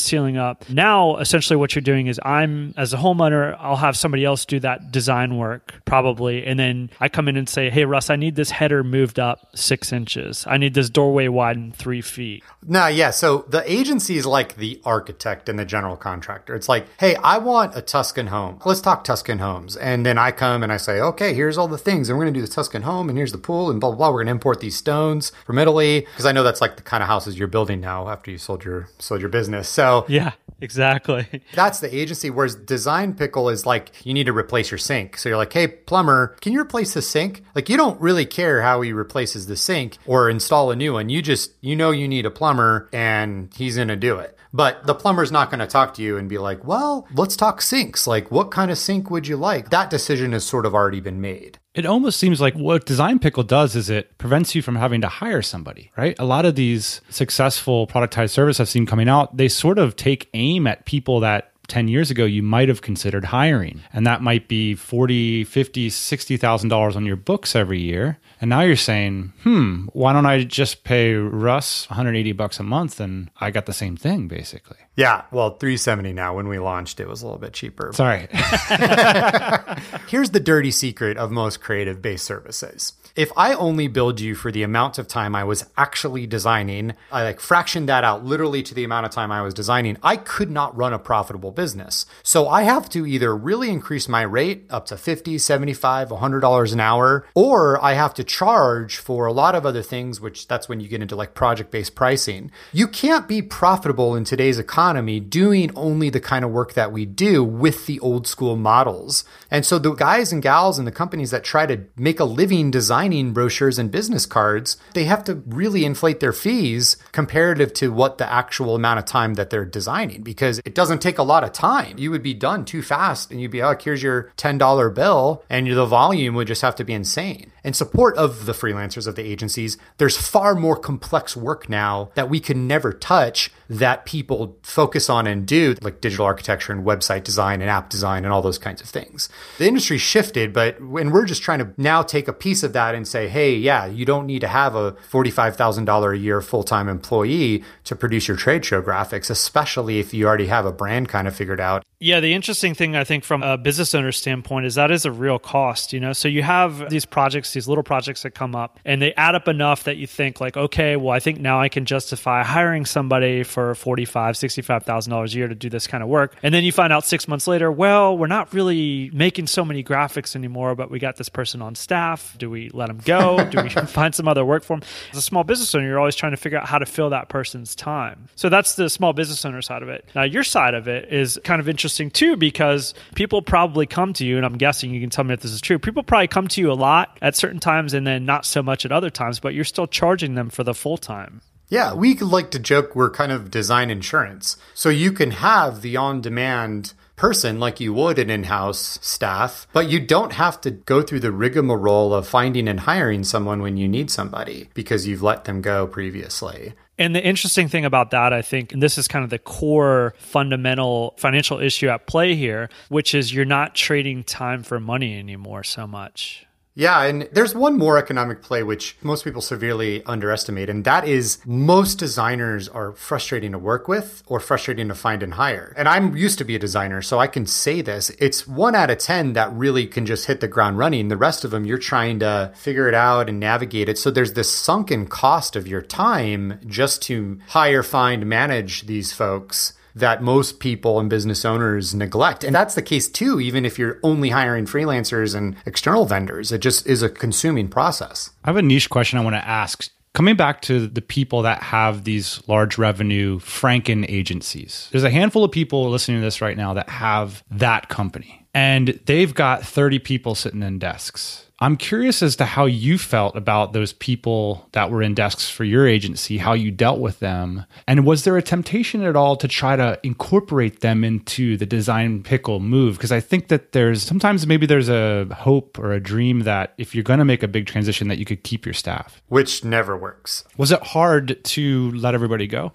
[0.00, 0.66] ceiling up.
[0.70, 4.58] Now, essentially, what you're doing is I'm, as a homeowner, I'll have somebody else do
[4.60, 8.36] that design work probably, and then I come in and say, hey, Russ, I need
[8.36, 10.44] this header moved up six inches.
[10.46, 12.44] I need this doorway widened three feet.
[12.66, 13.10] Nah, yeah.
[13.10, 16.54] So the agency is like the architect and the general contractor.
[16.54, 18.60] It's like, hey, I want a Tuscan home.
[18.64, 19.76] Let's talk Tuscan homes.
[19.76, 22.08] And then I come and I say, okay, here's all the things.
[22.08, 23.96] And we're going to do the Tuscan home and here's the pool and blah, blah,
[23.96, 24.08] blah.
[24.10, 27.02] We're going to import these stones from Italy because I know that's like the kind
[27.02, 29.68] of houses you're building now after you sold your sold your business.
[29.68, 31.26] So Yeah, exactly.
[31.54, 32.30] that's the agency.
[32.30, 35.18] Whereas Design Pickle is like you need to replace your sink.
[35.18, 37.44] So you're like, hey, plumber, can you replace the sink?
[37.54, 41.08] Like you don't really care how he replaces the sink or install a new one.
[41.08, 44.38] You just you know you need a plumber and he's gonna do it.
[44.52, 47.62] But the plumber's not going to talk to you and be like, well, let's talk
[47.62, 48.06] sinks.
[48.06, 49.70] Like, what kind of sink would you like?
[49.70, 51.58] That decision has sort of already been made.
[51.74, 55.08] It almost seems like what Design Pickle does is it prevents you from having to
[55.08, 56.14] hire somebody, right?
[56.18, 60.28] A lot of these successful productized services I've seen coming out, they sort of take
[60.34, 63.80] aim at people that 10 years ago you might have considered hiring.
[63.94, 68.18] And that might be 40 50 60000 dollars on your books every year.
[68.42, 73.00] And now you're saying hmm why don't i just pay russ 180 bucks a month
[73.00, 76.36] and i got the same thing basically Yeah, well, 370 now.
[76.36, 77.92] When we launched, it was a little bit cheaper.
[77.94, 78.28] sorry
[80.08, 82.92] Here's the dirty secret of most creative based services.
[83.16, 87.24] If I only billed you for the amount of time I was actually designing, I
[87.24, 90.50] like fractioned that out literally to the amount of time I was designing, I could
[90.50, 92.06] not run a profitable business.
[92.22, 96.80] So I have to either really increase my rate up to 50, 75, $100 an
[96.80, 100.80] hour, or I have to charge for a lot of other things, which that's when
[100.80, 102.50] you get into like project based pricing.
[102.72, 104.81] You can't be profitable in today's economy
[105.28, 109.24] doing only the kind of work that we do with the old school models.
[109.50, 112.70] And so the guys and gals and the companies that try to make a living
[112.70, 118.18] designing brochures and business cards, they have to really inflate their fees comparative to what
[118.18, 121.52] the actual amount of time that they're designing because it doesn't take a lot of
[121.52, 121.98] time.
[121.98, 125.66] You would be done too fast and you'd be, oh, here's your $10 bill and
[125.66, 127.52] the volume would just have to be insane.
[127.64, 132.28] In support of the freelancers of the agencies, there's far more complex work now that
[132.28, 137.24] we can never touch that people focus on and do, like digital architecture and website
[137.24, 139.28] design and app design and all those kinds of things.
[139.58, 142.94] The industry shifted, but when we're just trying to now take a piece of that
[142.94, 146.88] and say, hey, yeah, you don't need to have a $45,000 a year full time
[146.88, 151.28] employee to produce your trade show graphics, especially if you already have a brand kind
[151.28, 151.84] of figured out.
[152.00, 155.12] Yeah, the interesting thing I think from a business owner standpoint is that is a
[155.12, 156.12] real cost, you know.
[156.12, 159.46] So you have these projects, these little projects that come up and they add up
[159.46, 163.44] enough that you think like, okay, well, I think now I can justify hiring somebody
[163.44, 166.34] for $45, $65,000 a year to do this kind of work.
[166.42, 169.82] And then you find out 6 months later, well, we're not really making so many
[169.82, 172.36] graphics anymore, but we got this person on staff.
[172.38, 173.44] Do we let them go?
[173.44, 174.88] Do we find some other work for them?
[175.12, 177.28] As a small business owner, you're always trying to figure out how to fill that
[177.28, 178.28] person's time.
[178.36, 180.08] So that's the small business owner side of it.
[180.14, 184.24] Now, your side of it is kind of interesting too because people probably come to
[184.24, 185.78] you, and I'm guessing you can tell me if this is true.
[185.78, 188.84] People probably come to you a lot at certain times and then not so much
[188.84, 191.40] at other times, but you're still charging them for the full time.
[191.72, 194.58] Yeah, we like to joke we're kind of design insurance.
[194.74, 199.66] So you can have the on demand person like you would an in house staff,
[199.72, 203.78] but you don't have to go through the rigmarole of finding and hiring someone when
[203.78, 206.74] you need somebody because you've let them go previously.
[206.98, 210.12] And the interesting thing about that, I think, and this is kind of the core
[210.18, 215.64] fundamental financial issue at play here, which is you're not trading time for money anymore
[215.64, 216.44] so much.
[216.74, 221.38] Yeah, and there's one more economic play which most people severely underestimate, and that is
[221.44, 225.74] most designers are frustrating to work with or frustrating to find and hire.
[225.76, 228.08] And I'm used to be a designer, so I can say this.
[228.18, 231.08] It's one out of 10 that really can just hit the ground running.
[231.08, 233.98] The rest of them, you're trying to figure it out and navigate it.
[233.98, 239.74] So there's this sunken cost of your time just to hire, find, manage these folks
[239.94, 242.44] that most people and business owners neglect.
[242.44, 246.52] And that's the case too, even if you're only hiring freelancers and external vendors.
[246.52, 248.30] It just is a consuming process.
[248.44, 249.88] I have a niche question I want to ask.
[250.14, 255.42] Coming back to the people that have these large revenue Franken agencies, there's a handful
[255.42, 259.98] of people listening to this right now that have that company and they've got 30
[260.00, 264.90] people sitting in desks I'm curious as to how you felt about those people that
[264.90, 267.66] were in desks for your agency, how you dealt with them.
[267.86, 272.24] And was there a temptation at all to try to incorporate them into the design
[272.24, 272.96] pickle move?
[272.96, 276.96] Because I think that there's sometimes maybe there's a hope or a dream that if
[276.96, 279.22] you're going to make a big transition that you could keep your staff.
[279.28, 280.42] Which never works.
[280.56, 282.72] Was it hard to let everybody go?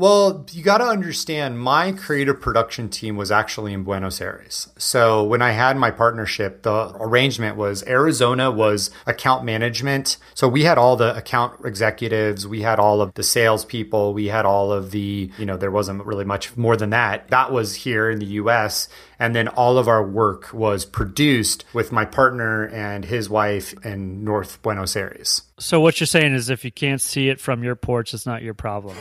[0.00, 4.72] Well, you got to understand my creative production team was actually in Buenos Aires.
[4.78, 10.16] So when I had my partnership, the arrangement was Arizona was account management.
[10.32, 14.46] So we had all the account executives, we had all of the salespeople, we had
[14.46, 17.28] all of the, you know, there wasn't really much more than that.
[17.28, 18.88] That was here in the US.
[19.20, 24.24] And then all of our work was produced with my partner and his wife in
[24.24, 25.42] North Buenos Aires.
[25.60, 28.42] So what you're saying is if you can't see it from your porch, it's not
[28.42, 28.94] your problem.
[28.94, 29.00] is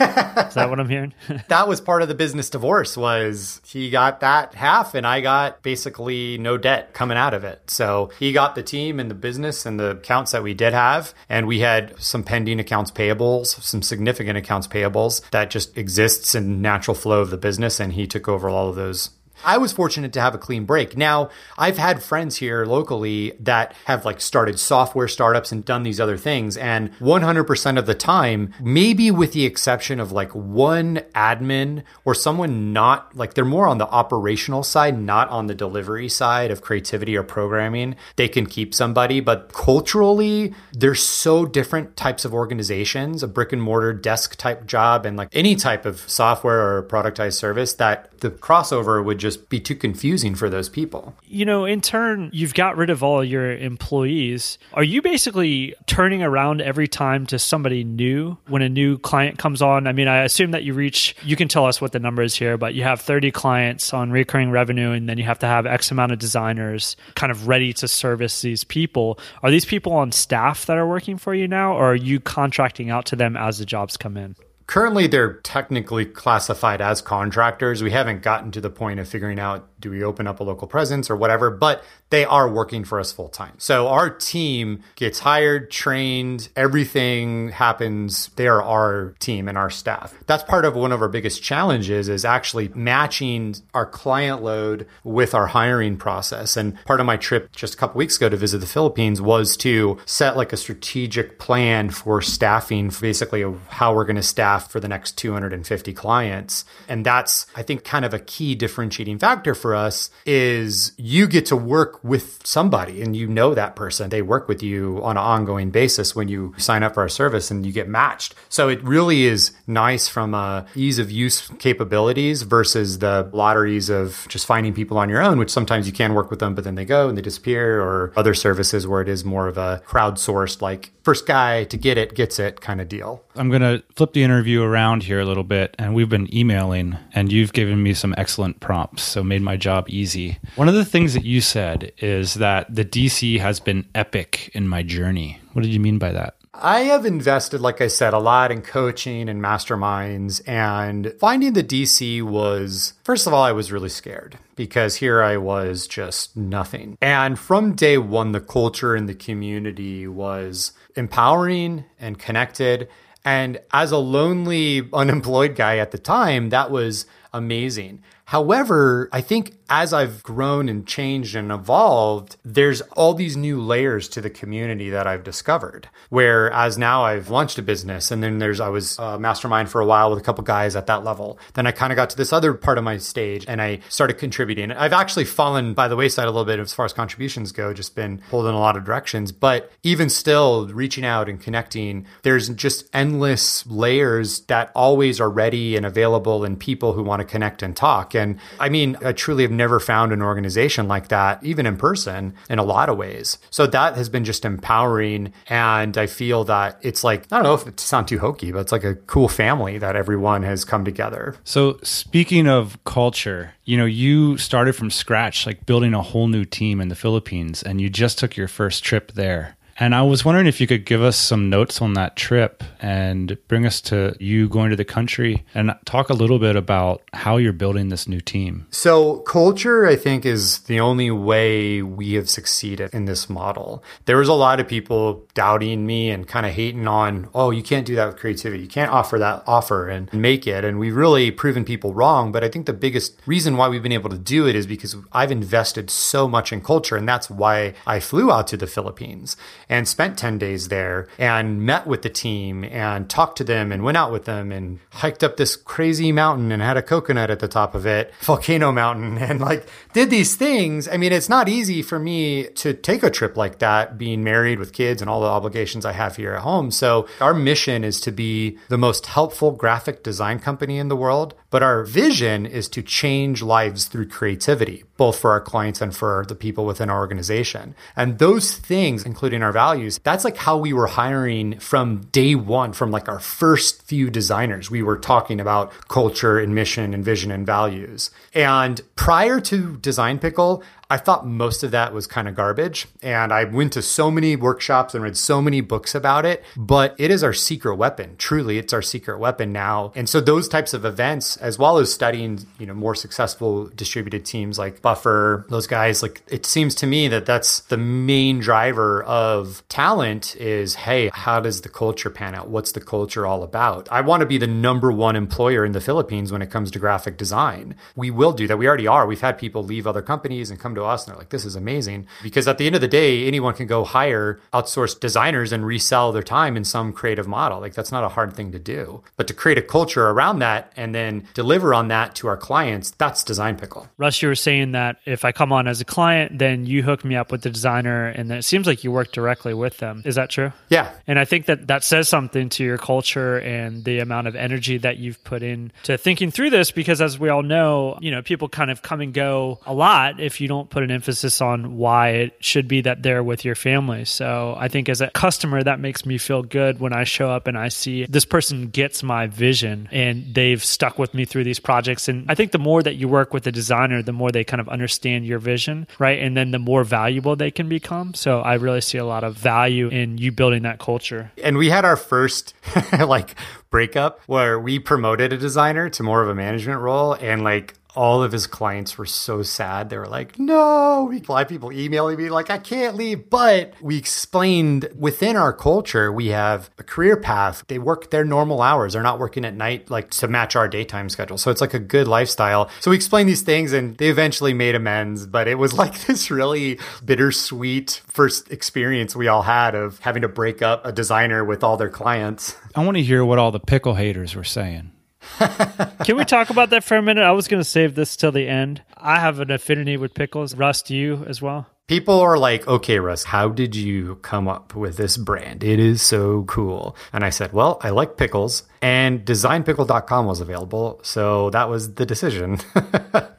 [0.55, 1.13] that what I'm hearing?
[1.47, 5.63] that was part of the business divorce was he got that half and I got
[5.63, 7.71] basically no debt coming out of it.
[7.71, 11.13] So he got the team and the business and the accounts that we did have.
[11.29, 16.61] And we had some pending accounts payables, some significant accounts payables that just exists in
[16.61, 17.79] natural flow of the business.
[17.79, 19.11] And he took over all of those
[19.43, 20.97] I was fortunate to have a clean break.
[20.97, 25.99] Now, I've had friends here locally that have like started software startups and done these
[25.99, 26.57] other things.
[26.57, 32.73] And 100% of the time, maybe with the exception of like one admin or someone
[32.73, 37.15] not like they're more on the operational side, not on the delivery side of creativity
[37.15, 39.19] or programming, they can keep somebody.
[39.19, 45.05] But culturally, there's so different types of organizations, a brick and mortar desk type job
[45.05, 49.49] and like any type of software or productized service that the crossover would just just
[49.49, 51.15] be too confusing for those people.
[51.23, 54.57] You know, in turn, you've got rid of all your employees.
[54.73, 59.61] Are you basically turning around every time to somebody new when a new client comes
[59.61, 59.85] on?
[59.85, 62.35] I mean, I assume that you reach, you can tell us what the number is
[62.35, 65.65] here, but you have 30 clients on recurring revenue, and then you have to have
[65.65, 69.19] X amount of designers kind of ready to service these people.
[69.43, 72.89] Are these people on staff that are working for you now, or are you contracting
[72.89, 74.35] out to them as the jobs come in?
[74.69, 77.81] Currently they're technically classified as contractors.
[77.81, 80.67] We haven't gotten to the point of figuring out do we open up a local
[80.67, 83.53] presence or whatever, but they are working for us full time.
[83.57, 88.29] So our team gets hired, trained, everything happens.
[88.35, 90.13] They are our team and our staff.
[90.25, 95.33] That's part of one of our biggest challenges is actually matching our client load with
[95.33, 96.57] our hiring process.
[96.57, 99.55] And part of my trip just a couple weeks ago to visit the Philippines was
[99.57, 104.79] to set like a strategic plan for staffing, basically how we're going to staff for
[104.79, 106.65] the next 250 clients.
[106.87, 111.45] And that's, I think, kind of a key differentiating factor for us is you get
[111.47, 114.09] to work with somebody and you know that person.
[114.09, 117.51] They work with you on an ongoing basis when you sign up for our service
[117.51, 118.35] and you get matched.
[118.49, 124.25] So it really is nice from a ease of use capabilities versus the lotteries of
[124.29, 126.75] just finding people on your own, which sometimes you can work with them, but then
[126.75, 130.61] they go and they disappear or other services where it is more of a crowdsourced,
[130.61, 133.23] like first guy to get it gets it kind of deal.
[133.35, 135.75] I'm going to flip the interview around here a little bit.
[135.79, 139.03] And we've been emailing, and you've given me some excellent prompts.
[139.03, 140.39] So made my job easy.
[140.55, 144.67] One of the things that you said is that the DC has been epic in
[144.67, 145.39] my journey.
[145.53, 146.35] What did you mean by that?
[146.61, 150.41] I have invested, like I said, a lot in coaching and masterminds.
[150.47, 155.37] And finding the DC was, first of all, I was really scared because here I
[155.37, 156.97] was just nothing.
[157.01, 162.89] And from day one, the culture in the community was empowering and connected.
[163.23, 168.03] And as a lonely, unemployed guy at the time, that was amazing.
[168.29, 174.07] However, I think as I've grown and changed and evolved, there's all these new layers
[174.09, 175.89] to the community that I've discovered.
[176.09, 179.85] Whereas now I've launched a business and then there's, I was a mastermind for a
[179.85, 181.39] while with a couple guys at that level.
[181.55, 184.19] Then I kind of got to this other part of my stage and I started
[184.19, 184.71] contributing.
[184.71, 187.95] I've actually fallen by the wayside a little bit as far as contributions go, just
[187.95, 189.31] been pulled in a lot of directions.
[189.31, 195.75] But even still, reaching out and connecting, there's just endless layers that always are ready
[195.75, 198.15] and available and people who want to connect and talk.
[198.19, 202.35] And I mean, I truly have never found an organization like that, even in person,
[202.49, 203.39] in a lot of ways.
[203.49, 205.33] So that has been just empowering.
[205.47, 208.59] And I feel that it's like, I don't know if it sounds too hokey, but
[208.59, 211.35] it's like a cool family that everyone has come together.
[211.43, 216.45] So, speaking of culture, you know, you started from scratch, like building a whole new
[216.45, 219.55] team in the Philippines, and you just took your first trip there.
[219.81, 223.37] And I was wondering if you could give us some notes on that trip and
[223.47, 227.37] bring us to you going to the country and talk a little bit about how
[227.37, 228.67] you're building this new team.
[228.71, 233.81] So, culture, I think, is the only way we have succeeded in this model.
[234.03, 237.63] There was a lot of people doubting me and kind of hating on, oh, you
[237.63, 238.63] can't do that with creativity.
[238.63, 240.65] You can't offer that offer and make it.
[240.65, 242.33] And we've really proven people wrong.
[242.33, 244.97] But I think the biggest reason why we've been able to do it is because
[245.13, 246.97] I've invested so much in culture.
[246.97, 249.37] And that's why I flew out to the Philippines
[249.69, 253.83] and spent 10 days there and met with the team and talked to them and
[253.83, 257.39] went out with them and hiked up this crazy mountain and had a coconut at
[257.39, 260.87] the top of it, Volcano Mountain, and like did these things.
[260.87, 264.59] I mean, it's not easy for me to take a trip like that, being married
[264.59, 266.71] with kids and all the obligations I have here at home.
[266.71, 271.35] So our mission is to be the most helpful graphic design company in the world.
[271.49, 276.25] But our vision is to change lives through creativity, both for our clients and for
[276.27, 277.73] the people within our organization.
[277.95, 282.73] And those things, including our values, that's like how we were hiring from day one,
[282.73, 284.69] from like our first few designers.
[284.69, 288.11] We were talking about culture and mission and vision and values.
[288.33, 292.87] And prior to Design Pickle, I thought most of that was kind of garbage.
[293.03, 296.95] And I went to so many workshops and read so many books about it, but
[296.97, 298.15] it is our secret weapon.
[298.17, 299.91] Truly, it's our secret weapon now.
[299.95, 304.25] And so those types of events, as well as studying, you know, more successful distributed
[304.25, 309.03] teams like Buffer, those guys, like it seems to me that that's the main driver
[309.03, 312.49] of talent is, hey, how does the culture pan out?
[312.49, 313.87] What's the culture all about?
[313.91, 316.79] I want to be the number one employer in the Philippines when it comes to
[316.79, 317.75] graphic design.
[317.95, 318.57] We will do that.
[318.57, 319.05] We already are.
[319.05, 321.45] We've had people leave other companies and come to to us and they're like, this
[321.45, 322.07] is amazing.
[322.23, 326.11] Because at the end of the day, anyone can go hire outsourced designers and resell
[326.11, 327.59] their time in some creative model.
[327.59, 329.03] Like that's not a hard thing to do.
[329.17, 332.91] But to create a culture around that and then deliver on that to our clients,
[332.91, 333.87] that's Design Pickle.
[333.97, 337.03] Russ, you were saying that if I come on as a client, then you hook
[337.05, 340.01] me up with the designer and then it seems like you work directly with them.
[340.05, 340.51] Is that true?
[340.69, 340.91] Yeah.
[341.07, 344.77] And I think that that says something to your culture and the amount of energy
[344.79, 348.21] that you've put in to thinking through this because as we all know, you know,
[348.21, 351.77] people kind of come and go a lot if you don't put an emphasis on
[351.77, 354.05] why it should be that they're with your family.
[354.05, 357.47] So I think as a customer, that makes me feel good when I show up
[357.47, 361.59] and I see this person gets my vision and they've stuck with me through these
[361.59, 362.07] projects.
[362.07, 364.61] And I think the more that you work with the designer, the more they kind
[364.61, 366.19] of understand your vision, right?
[366.19, 368.13] And then the more valuable they can become.
[368.13, 371.31] So I really see a lot of value in you building that culture.
[371.43, 372.53] And we had our first
[372.99, 373.35] like
[373.69, 378.21] breakup where we promoted a designer to more of a management role and like all
[378.21, 379.89] of his clients were so sad.
[379.89, 383.29] They were like, no, we lot people emailing me like, I can't leave.
[383.29, 387.63] But we explained within our culture, we have a career path.
[387.67, 388.93] They work their normal hours.
[388.93, 391.37] They're not working at night, like to match our daytime schedule.
[391.37, 392.69] So it's like a good lifestyle.
[392.79, 395.25] So we explained these things and they eventually made amends.
[395.25, 400.29] But it was like this really bittersweet first experience we all had of having to
[400.29, 402.55] break up a designer with all their clients.
[402.75, 404.91] I want to hear what all the pickle haters were saying.
[406.03, 407.23] Can we talk about that for a minute?
[407.23, 408.83] I was going to save this till the end.
[408.97, 410.55] I have an affinity with pickles.
[410.55, 411.67] Russ, do you as well?
[411.87, 415.63] People are like, okay, Russ, how did you come up with this brand?
[415.63, 416.95] It is so cool.
[417.11, 420.99] And I said, well, I like pickles and designpickle.com was available.
[421.03, 422.59] So that was the decision.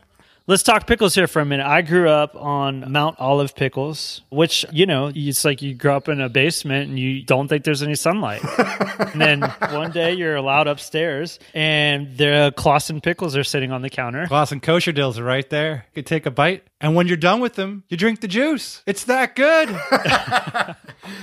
[0.51, 1.65] Let's talk pickles here for a minute.
[1.65, 6.09] I grew up on Mount Olive pickles, which, you know, it's like you grow up
[6.09, 8.43] in a basement and you don't think there's any sunlight.
[8.99, 13.91] and then one day you're allowed upstairs and the Claussen pickles are sitting on the
[13.91, 14.27] counter.
[14.27, 15.87] Claussen kosher dills are right there.
[15.95, 16.65] You can take a bite.
[16.81, 18.83] And when you're done with them, you drink the juice.
[18.87, 19.69] It's that good.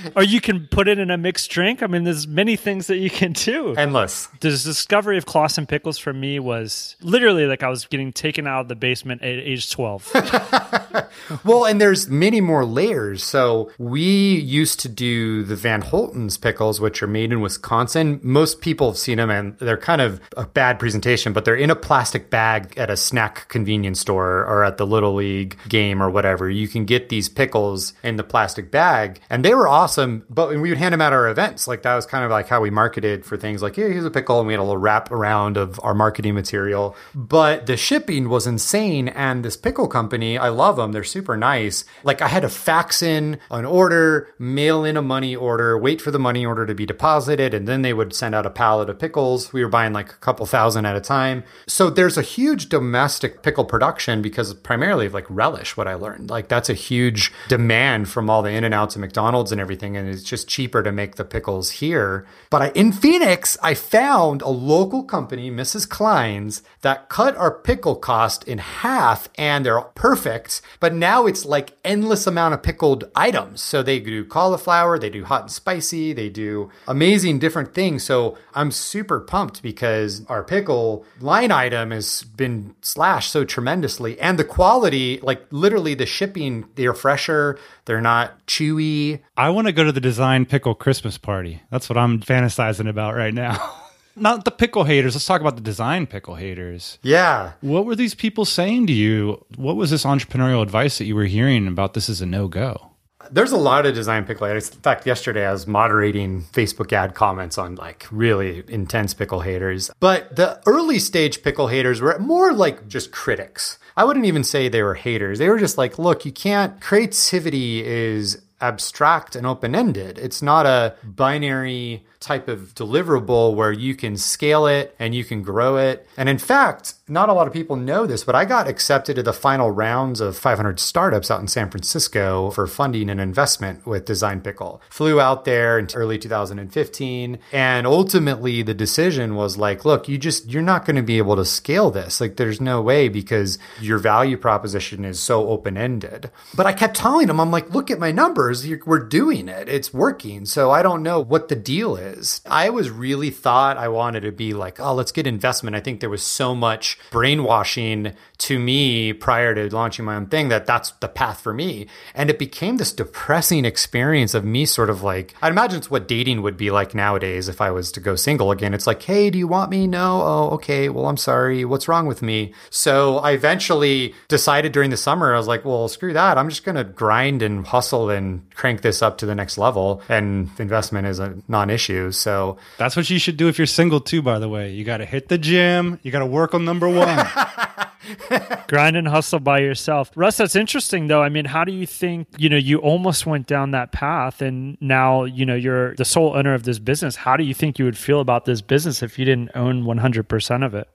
[0.16, 1.82] or you can put it in a mixed drink.
[1.82, 3.74] I mean, there's many things that you can do.
[3.74, 4.28] Endless.
[4.40, 8.60] The discovery of Claussen pickles for me was literally like I was getting taken out
[8.62, 10.12] of the basement at age 12.
[11.44, 13.24] well, and there's many more layers.
[13.24, 18.20] So we used to do the Van Holten's pickles, which are made in Wisconsin.
[18.22, 21.70] Most people have seen them and they're kind of a bad presentation, but they're in
[21.70, 26.10] a plastic bag at a snack convenience store or at the Little League game or
[26.10, 26.48] whatever.
[26.48, 30.68] You can get these pickles in the plastic bag and they were awesome, but we
[30.68, 31.66] would hand them out at our events.
[31.68, 34.10] Like that was kind of like how we marketed for things like, yeah, here's a
[34.10, 34.38] pickle.
[34.38, 36.96] And we had a little wrap around of our marketing material.
[37.14, 39.08] But the shipping was insane.
[39.08, 40.92] And this pickle company, I love them.
[40.92, 41.84] They're super nice.
[42.04, 46.10] Like I had to fax in an order, mail in a money order, wait for
[46.10, 48.98] the money order to be deposited, and then they would send out a pallet of
[48.98, 49.52] pickles.
[49.52, 51.44] We were buying like a couple thousand at a time.
[51.66, 56.28] So there's a huge domestic pickle production because primarily of like relish, what I learned.
[56.28, 59.96] Like that's a huge demand from all the in and outs of McDonald's and everything.
[59.96, 62.26] And it's just cheaper to make the pickles here.
[62.50, 65.88] But I, in Phoenix, I found a local company, Mrs.
[65.88, 70.60] Klein's, that cut our pickle cost in half and they're perfect.
[70.80, 73.62] But now it's like endless amount of pickled items.
[73.62, 78.02] So they do cauliflower, they do hot and spicy, they do amazing different things.
[78.02, 84.38] So I'm super pumped because our pickle line item has been slashed so tremendously and
[84.38, 89.20] the quality, like literally the shipping, they're fresher, they're not chewy.
[89.36, 91.62] I want to go to the design pickle Christmas party.
[91.70, 93.74] That's what I'm fantasizing about right now.
[94.16, 95.14] Not the pickle haters.
[95.14, 96.98] Let's talk about the design pickle haters.
[97.02, 97.52] Yeah.
[97.60, 99.44] What were these people saying to you?
[99.54, 102.87] What was this entrepreneurial advice that you were hearing about this is a no go?
[103.30, 104.70] There's a lot of design pickle haters.
[104.70, 109.90] In fact, yesterday I was moderating Facebook ad comments on like really intense pickle haters.
[110.00, 113.78] But the early stage pickle haters were more like just critics.
[113.96, 115.38] I wouldn't even say they were haters.
[115.38, 120.18] They were just like, look, you can't, creativity is abstract and open ended.
[120.18, 125.42] It's not a binary type of deliverable where you can scale it and you can
[125.42, 126.06] grow it.
[126.16, 129.22] And in fact, not a lot of people know this, but I got accepted to
[129.22, 134.04] the final rounds of 500 startups out in San Francisco for funding and investment with
[134.04, 134.82] Design Pickle.
[134.90, 137.38] Flew out there in early 2015.
[137.52, 141.36] And ultimately, the decision was like, look, you just, you're not going to be able
[141.36, 142.20] to scale this.
[142.20, 146.30] Like, there's no way because your value proposition is so open ended.
[146.54, 148.66] But I kept telling them, I'm like, look at my numbers.
[148.84, 149.68] We're doing it.
[149.68, 150.44] It's working.
[150.44, 152.40] So I don't know what the deal is is.
[152.46, 155.76] I was really thought I wanted to be like, oh, let's get investment.
[155.76, 160.48] I think there was so much brainwashing to me prior to launching my own thing
[160.48, 161.86] that that's the path for me.
[162.14, 166.08] And it became this depressing experience of me sort of like, I'd imagine it's what
[166.08, 168.74] dating would be like nowadays if I was to go single again.
[168.74, 169.86] It's like, hey, do you want me?
[169.86, 170.22] No.
[170.22, 170.88] Oh, okay.
[170.88, 171.64] Well, I'm sorry.
[171.64, 172.54] What's wrong with me?
[172.70, 176.38] So I eventually decided during the summer, I was like, well, screw that.
[176.38, 180.02] I'm just going to grind and hustle and crank this up to the next level.
[180.08, 181.97] And investment is a non issue.
[182.12, 184.22] So that's what you should do if you're single too.
[184.22, 185.98] By the way, you got to hit the gym.
[186.02, 187.26] You got to work on number one.
[188.68, 190.10] Grind and hustle by yourself.
[190.14, 191.22] Russ, that's interesting though.
[191.22, 194.76] I mean, how do you think, you know, you almost went down that path and
[194.80, 197.16] now, you know, you're the sole owner of this business.
[197.16, 200.64] How do you think you would feel about this business if you didn't own 100%
[200.64, 200.88] of it?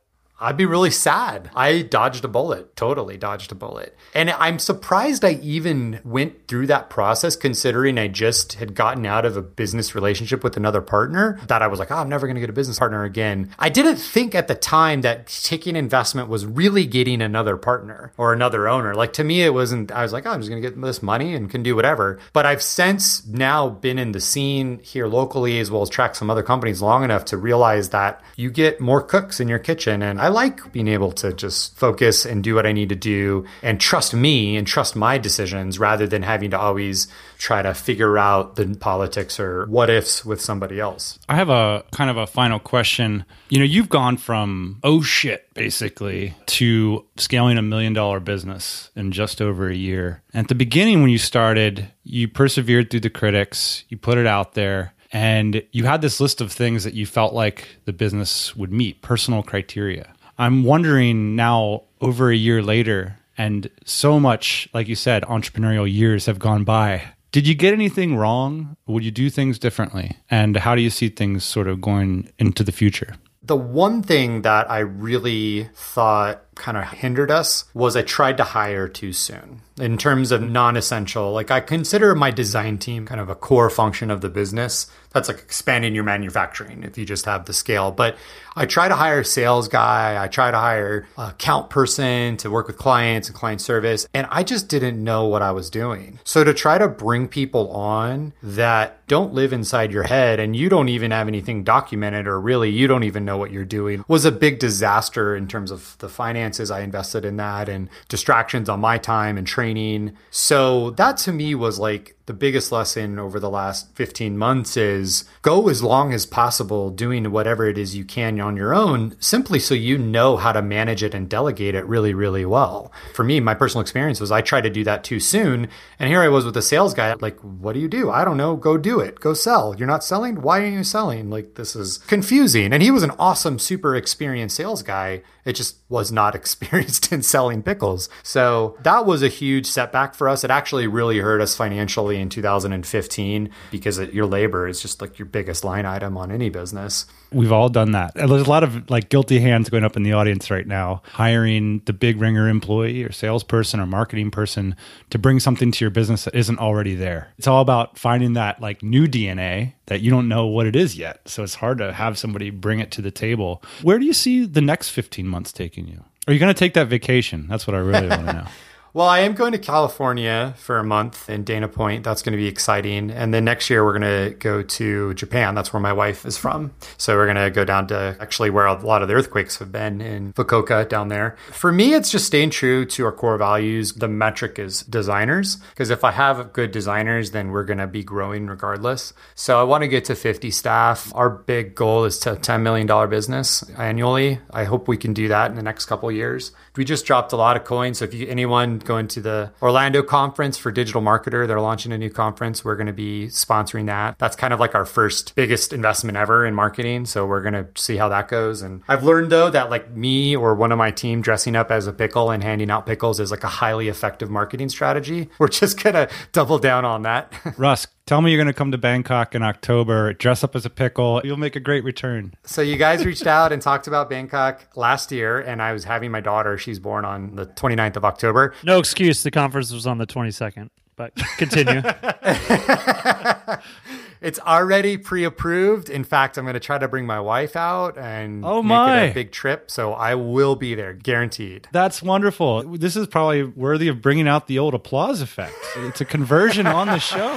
[0.44, 1.50] I'd be really sad.
[1.56, 3.96] I dodged a bullet, totally dodged a bullet.
[4.14, 9.26] And I'm surprised I even went through that process considering I just had gotten out
[9.26, 12.36] of a business relationship with another partner that I was like, oh, I'm never going
[12.36, 13.52] to get a business partner again.
[13.58, 18.34] I didn't think at the time that taking investment was really getting another partner or
[18.34, 18.94] another owner.
[18.96, 21.02] Like to me, it wasn't, I was like, oh, I'm just going to get this
[21.02, 22.20] money and can do whatever.
[22.34, 26.30] But I've since now been in the scene here locally as well as track some
[26.30, 30.02] other companies long enough to realize that you get more cooks in your kitchen.
[30.02, 33.46] And I like being able to just focus and do what I need to do
[33.62, 37.08] and trust me and trust my decisions rather than having to always
[37.38, 41.20] try to figure out the politics or what ifs with somebody else.
[41.30, 43.26] I have a kind of a final question.
[43.50, 49.12] You know, you've gone from oh shit basically to scaling a million dollar business in
[49.12, 50.22] just over a year.
[50.34, 54.54] At the beginning when you started, you persevered through the critics, you put it out
[54.54, 58.74] there, and you had this list of things that you felt like the business would
[58.74, 60.13] meet, personal criteria.
[60.38, 66.26] I'm wondering now over a year later and so much like you said entrepreneurial years
[66.28, 68.78] have gone by did you get anything wrong?
[68.86, 70.18] Would you do things differently?
[70.30, 73.16] And how do you see things sort of going into the future?
[73.42, 78.44] The one thing that I really thought kind of hindered us was I tried to
[78.44, 81.32] hire too soon in terms of non essential.
[81.32, 84.88] Like, I consider my design team kind of a core function of the business.
[85.12, 87.92] That's like expanding your manufacturing if you just have the scale.
[87.92, 88.18] But
[88.56, 92.50] I try to hire a sales guy, I try to hire a account person to
[92.50, 94.08] work with clients and client service.
[94.14, 96.20] And I just didn't know what I was doing.
[96.24, 100.70] So to try to bring people on that don't live inside your head and you
[100.70, 104.26] don't even have anything documented or really you don't even know what you're doing was
[104.26, 106.10] a big disaster in terms of the
[106.44, 110.18] finances I invested in that and distractions on my time and training.
[110.30, 115.26] So that to me was like the biggest lesson over the last 15 months is
[115.42, 119.60] go as long as possible doing whatever it is you can on your own, simply
[119.60, 122.94] so you know how to manage it and delegate it really, really well.
[123.14, 125.68] For me, my personal experience was I tried to do that too soon.
[126.00, 128.10] And here I was with a sales guy, like, what do you do?
[128.10, 128.56] I don't know.
[128.56, 129.20] Go do it.
[129.20, 129.76] Go sell.
[129.78, 130.42] You're not selling?
[130.42, 131.30] Why are you selling?
[131.30, 132.72] Like, this is confusing.
[132.72, 135.24] And he was an awesome, super experienced sales guy.
[135.44, 138.08] It just was not experienced in selling pickles.
[138.24, 140.46] So that was a huge setback for us.
[140.46, 145.26] It actually really hurt us financially in 2015 because your labor is just like your
[145.26, 147.06] biggest line item on any business.
[147.32, 148.16] We've all done that.
[148.16, 151.02] And there's a lot of like guilty hands going up in the audience right now,
[151.14, 154.76] hiring the big ringer employee or salesperson or marketing person
[155.10, 157.34] to bring something to your business that isn't already there.
[157.38, 160.96] It's all about finding that like new DNA that you don't know what it is
[160.96, 161.28] yet.
[161.28, 163.64] So it's hard to have somebody bring it to the table.
[163.82, 166.04] Where do you see the next 15 months taking you?
[166.28, 167.48] Are you going to take that vacation?
[167.50, 168.48] That's what I really want to know.
[168.96, 172.04] Well, I am going to California for a month in Dana Point.
[172.04, 173.10] That's going to be exciting.
[173.10, 175.56] And then next year, we're going to go to Japan.
[175.56, 176.76] That's where my wife is from.
[176.98, 179.72] So we're going to go down to actually where a lot of the earthquakes have
[179.72, 181.36] been in Fukuoka down there.
[181.52, 183.94] For me, it's just staying true to our core values.
[183.94, 188.04] The metric is designers, because if I have good designers, then we're going to be
[188.04, 189.12] growing regardless.
[189.34, 191.12] So I want to get to 50 staff.
[191.16, 194.38] Our big goal is to $10 million business annually.
[194.52, 196.52] I hope we can do that in the next couple years.
[196.76, 198.00] We just dropped a lot of coins.
[198.00, 201.48] So if you, anyone going to the Orlando conference for digital marketer.
[201.48, 202.66] They're launching a new conference.
[202.66, 204.18] We're going to be sponsoring that.
[204.20, 207.06] That's kind of like our first biggest investment ever in marketing.
[207.06, 208.62] So we're going to see how that goes.
[208.62, 211.88] And I've learned though that like me or one of my team dressing up as
[211.88, 215.30] a pickle and handing out pickles is like a highly effective marketing strategy.
[215.40, 217.32] We're just going to double down on that.
[217.58, 220.70] Russ, Tell me you're going to come to Bangkok in October, dress up as a
[220.70, 221.22] pickle.
[221.24, 222.34] You'll make a great return.
[222.44, 226.12] So, you guys reached out and talked about Bangkok last year, and I was having
[226.12, 226.58] my daughter.
[226.58, 228.56] She's born on the 29th of October.
[228.64, 229.24] No excuse.
[229.24, 231.82] The conference was on the 22nd, but continue.
[234.24, 235.90] it's already pre-approved.
[235.90, 238.96] In fact, I'm going to try to bring my wife out and oh my.
[238.96, 239.70] make it a big trip.
[239.70, 241.68] So I will be there, guaranteed.
[241.74, 242.64] That's wonderful.
[242.78, 245.54] This is probably worthy of bringing out the old applause effect.
[245.76, 247.34] It's a conversion on the show.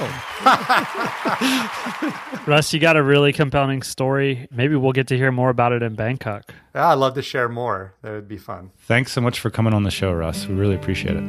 [2.47, 4.47] Russ, you got a really compelling story.
[4.49, 6.53] Maybe we'll get to hear more about it in Bangkok.
[6.73, 7.95] Yeah, I'd love to share more.
[8.01, 8.71] That would be fun.
[8.79, 10.47] Thanks so much for coming on the show, Russ.
[10.47, 11.23] We really appreciate it.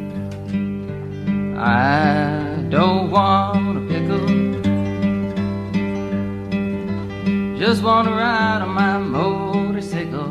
[1.59, 4.38] I don't want a pickle.
[7.59, 10.28] Just want to ride on my motorcycle.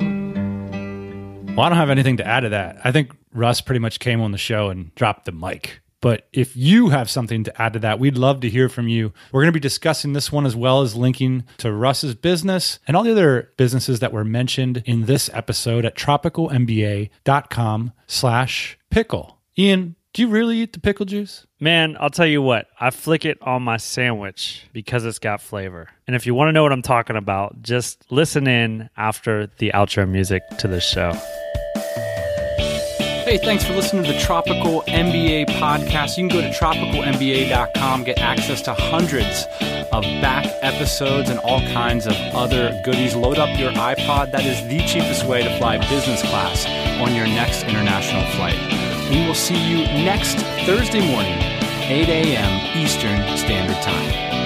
[1.56, 2.78] Well, I don't have anything to add to that.
[2.86, 5.82] I think Russ pretty much came on the show and dropped the mic.
[6.00, 9.12] But if you have something to add to that, we'd love to hear from you.
[9.34, 12.96] We're going to be discussing this one as well as linking to Russ's business and
[12.96, 19.38] all the other businesses that were mentioned in this episode at tropicalmba.com slash pickle.
[19.60, 21.46] Ian, do you really eat the pickle juice?
[21.60, 25.90] Man, I'll tell you what, I flick it on my sandwich because it's got flavor.
[26.08, 29.74] And if you want to know what I'm talking about, just listen in after the
[29.76, 31.12] outro music to this show.
[33.26, 36.18] Hey, thanks for listening to the Tropical MBA podcast.
[36.18, 39.46] You can go to tropicalmba.com, get access to hundreds
[39.94, 43.16] of back episodes and all kinds of other goodies.
[43.16, 44.32] Load up your iPod.
[44.32, 46.66] That is the cheapest way to fly business class
[47.00, 48.87] on your next international flight.
[49.10, 50.36] We will see you next
[50.66, 51.40] Thursday morning,
[51.90, 52.78] 8 a.m.
[52.78, 54.37] Eastern Standard Time.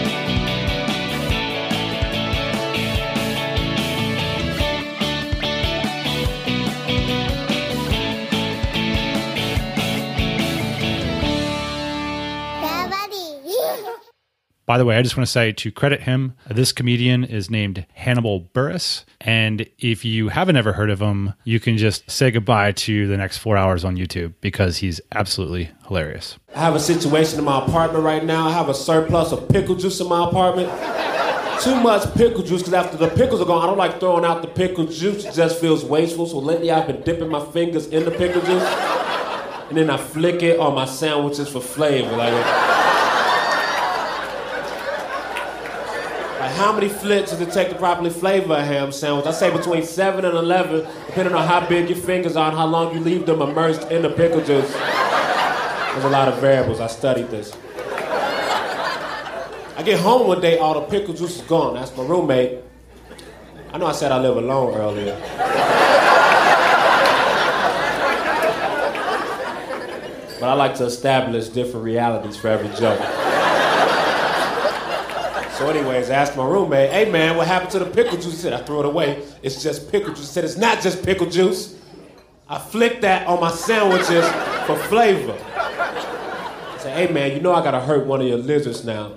[14.71, 17.85] By the way, I just want to say to credit him, this comedian is named
[17.93, 19.03] Hannibal Buress.
[19.19, 23.17] And if you haven't ever heard of him, you can just say goodbye to the
[23.17, 26.39] next four hours on YouTube because he's absolutely hilarious.
[26.55, 28.47] I have a situation in my apartment right now.
[28.47, 30.69] I have a surplus of pickle juice in my apartment.
[31.61, 34.41] Too much pickle juice because after the pickles are gone, I don't like throwing out
[34.41, 35.25] the pickle juice.
[35.25, 36.27] It just feels wasteful.
[36.27, 38.63] So lately I've been dipping my fingers in the pickle juice.
[39.67, 42.15] And then I flick it on my sandwiches for flavor.
[42.15, 42.70] Like,
[46.61, 49.25] how many flicks does it take to properly flavor a ham sandwich?
[49.25, 52.67] I say between 7 and 11, depending on how big your fingers are and how
[52.67, 54.71] long you leave them immersed in the pickle juice.
[54.71, 56.79] There's a lot of variables.
[56.79, 57.51] I studied this.
[59.75, 61.73] I get home one day, all the pickle juice is gone.
[61.73, 62.59] That's my roommate.
[63.73, 65.19] I know I said I live alone earlier.
[70.39, 73.30] but I like to establish different realities for every joke.
[75.61, 78.31] So, anyways, I asked my roommate, hey man, what happened to the pickle juice?
[78.31, 79.23] He said, I threw it away.
[79.43, 80.21] It's just pickle juice.
[80.21, 81.79] He said, it's not just pickle juice.
[82.49, 84.27] I flicked that on my sandwiches
[84.65, 85.37] for flavor.
[85.55, 89.13] I said, hey man, you know I gotta hurt one of your lizards now.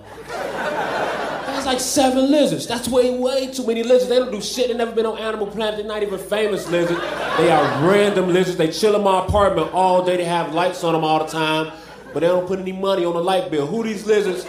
[1.47, 2.67] There's like seven lizards.
[2.67, 4.11] That's way, way too many lizards.
[4.11, 4.69] They don't do shit.
[4.69, 5.79] They never been on Animal Planet.
[5.79, 7.01] They're not even famous lizards.
[7.39, 8.59] They are random lizards.
[8.59, 10.19] They chill in my apartment all day.
[10.19, 11.73] They have lights on them all the time,
[12.13, 13.67] but they don't put any money on the light bill.
[13.67, 14.45] Who these lizards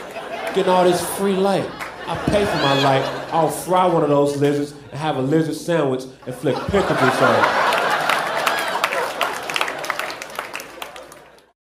[0.54, 1.70] getting all this free light?
[2.08, 3.34] I pay for my life.
[3.34, 7.36] I'll fry one of those lizards and have a lizard sandwich and flick pickles on
[7.36, 7.75] it.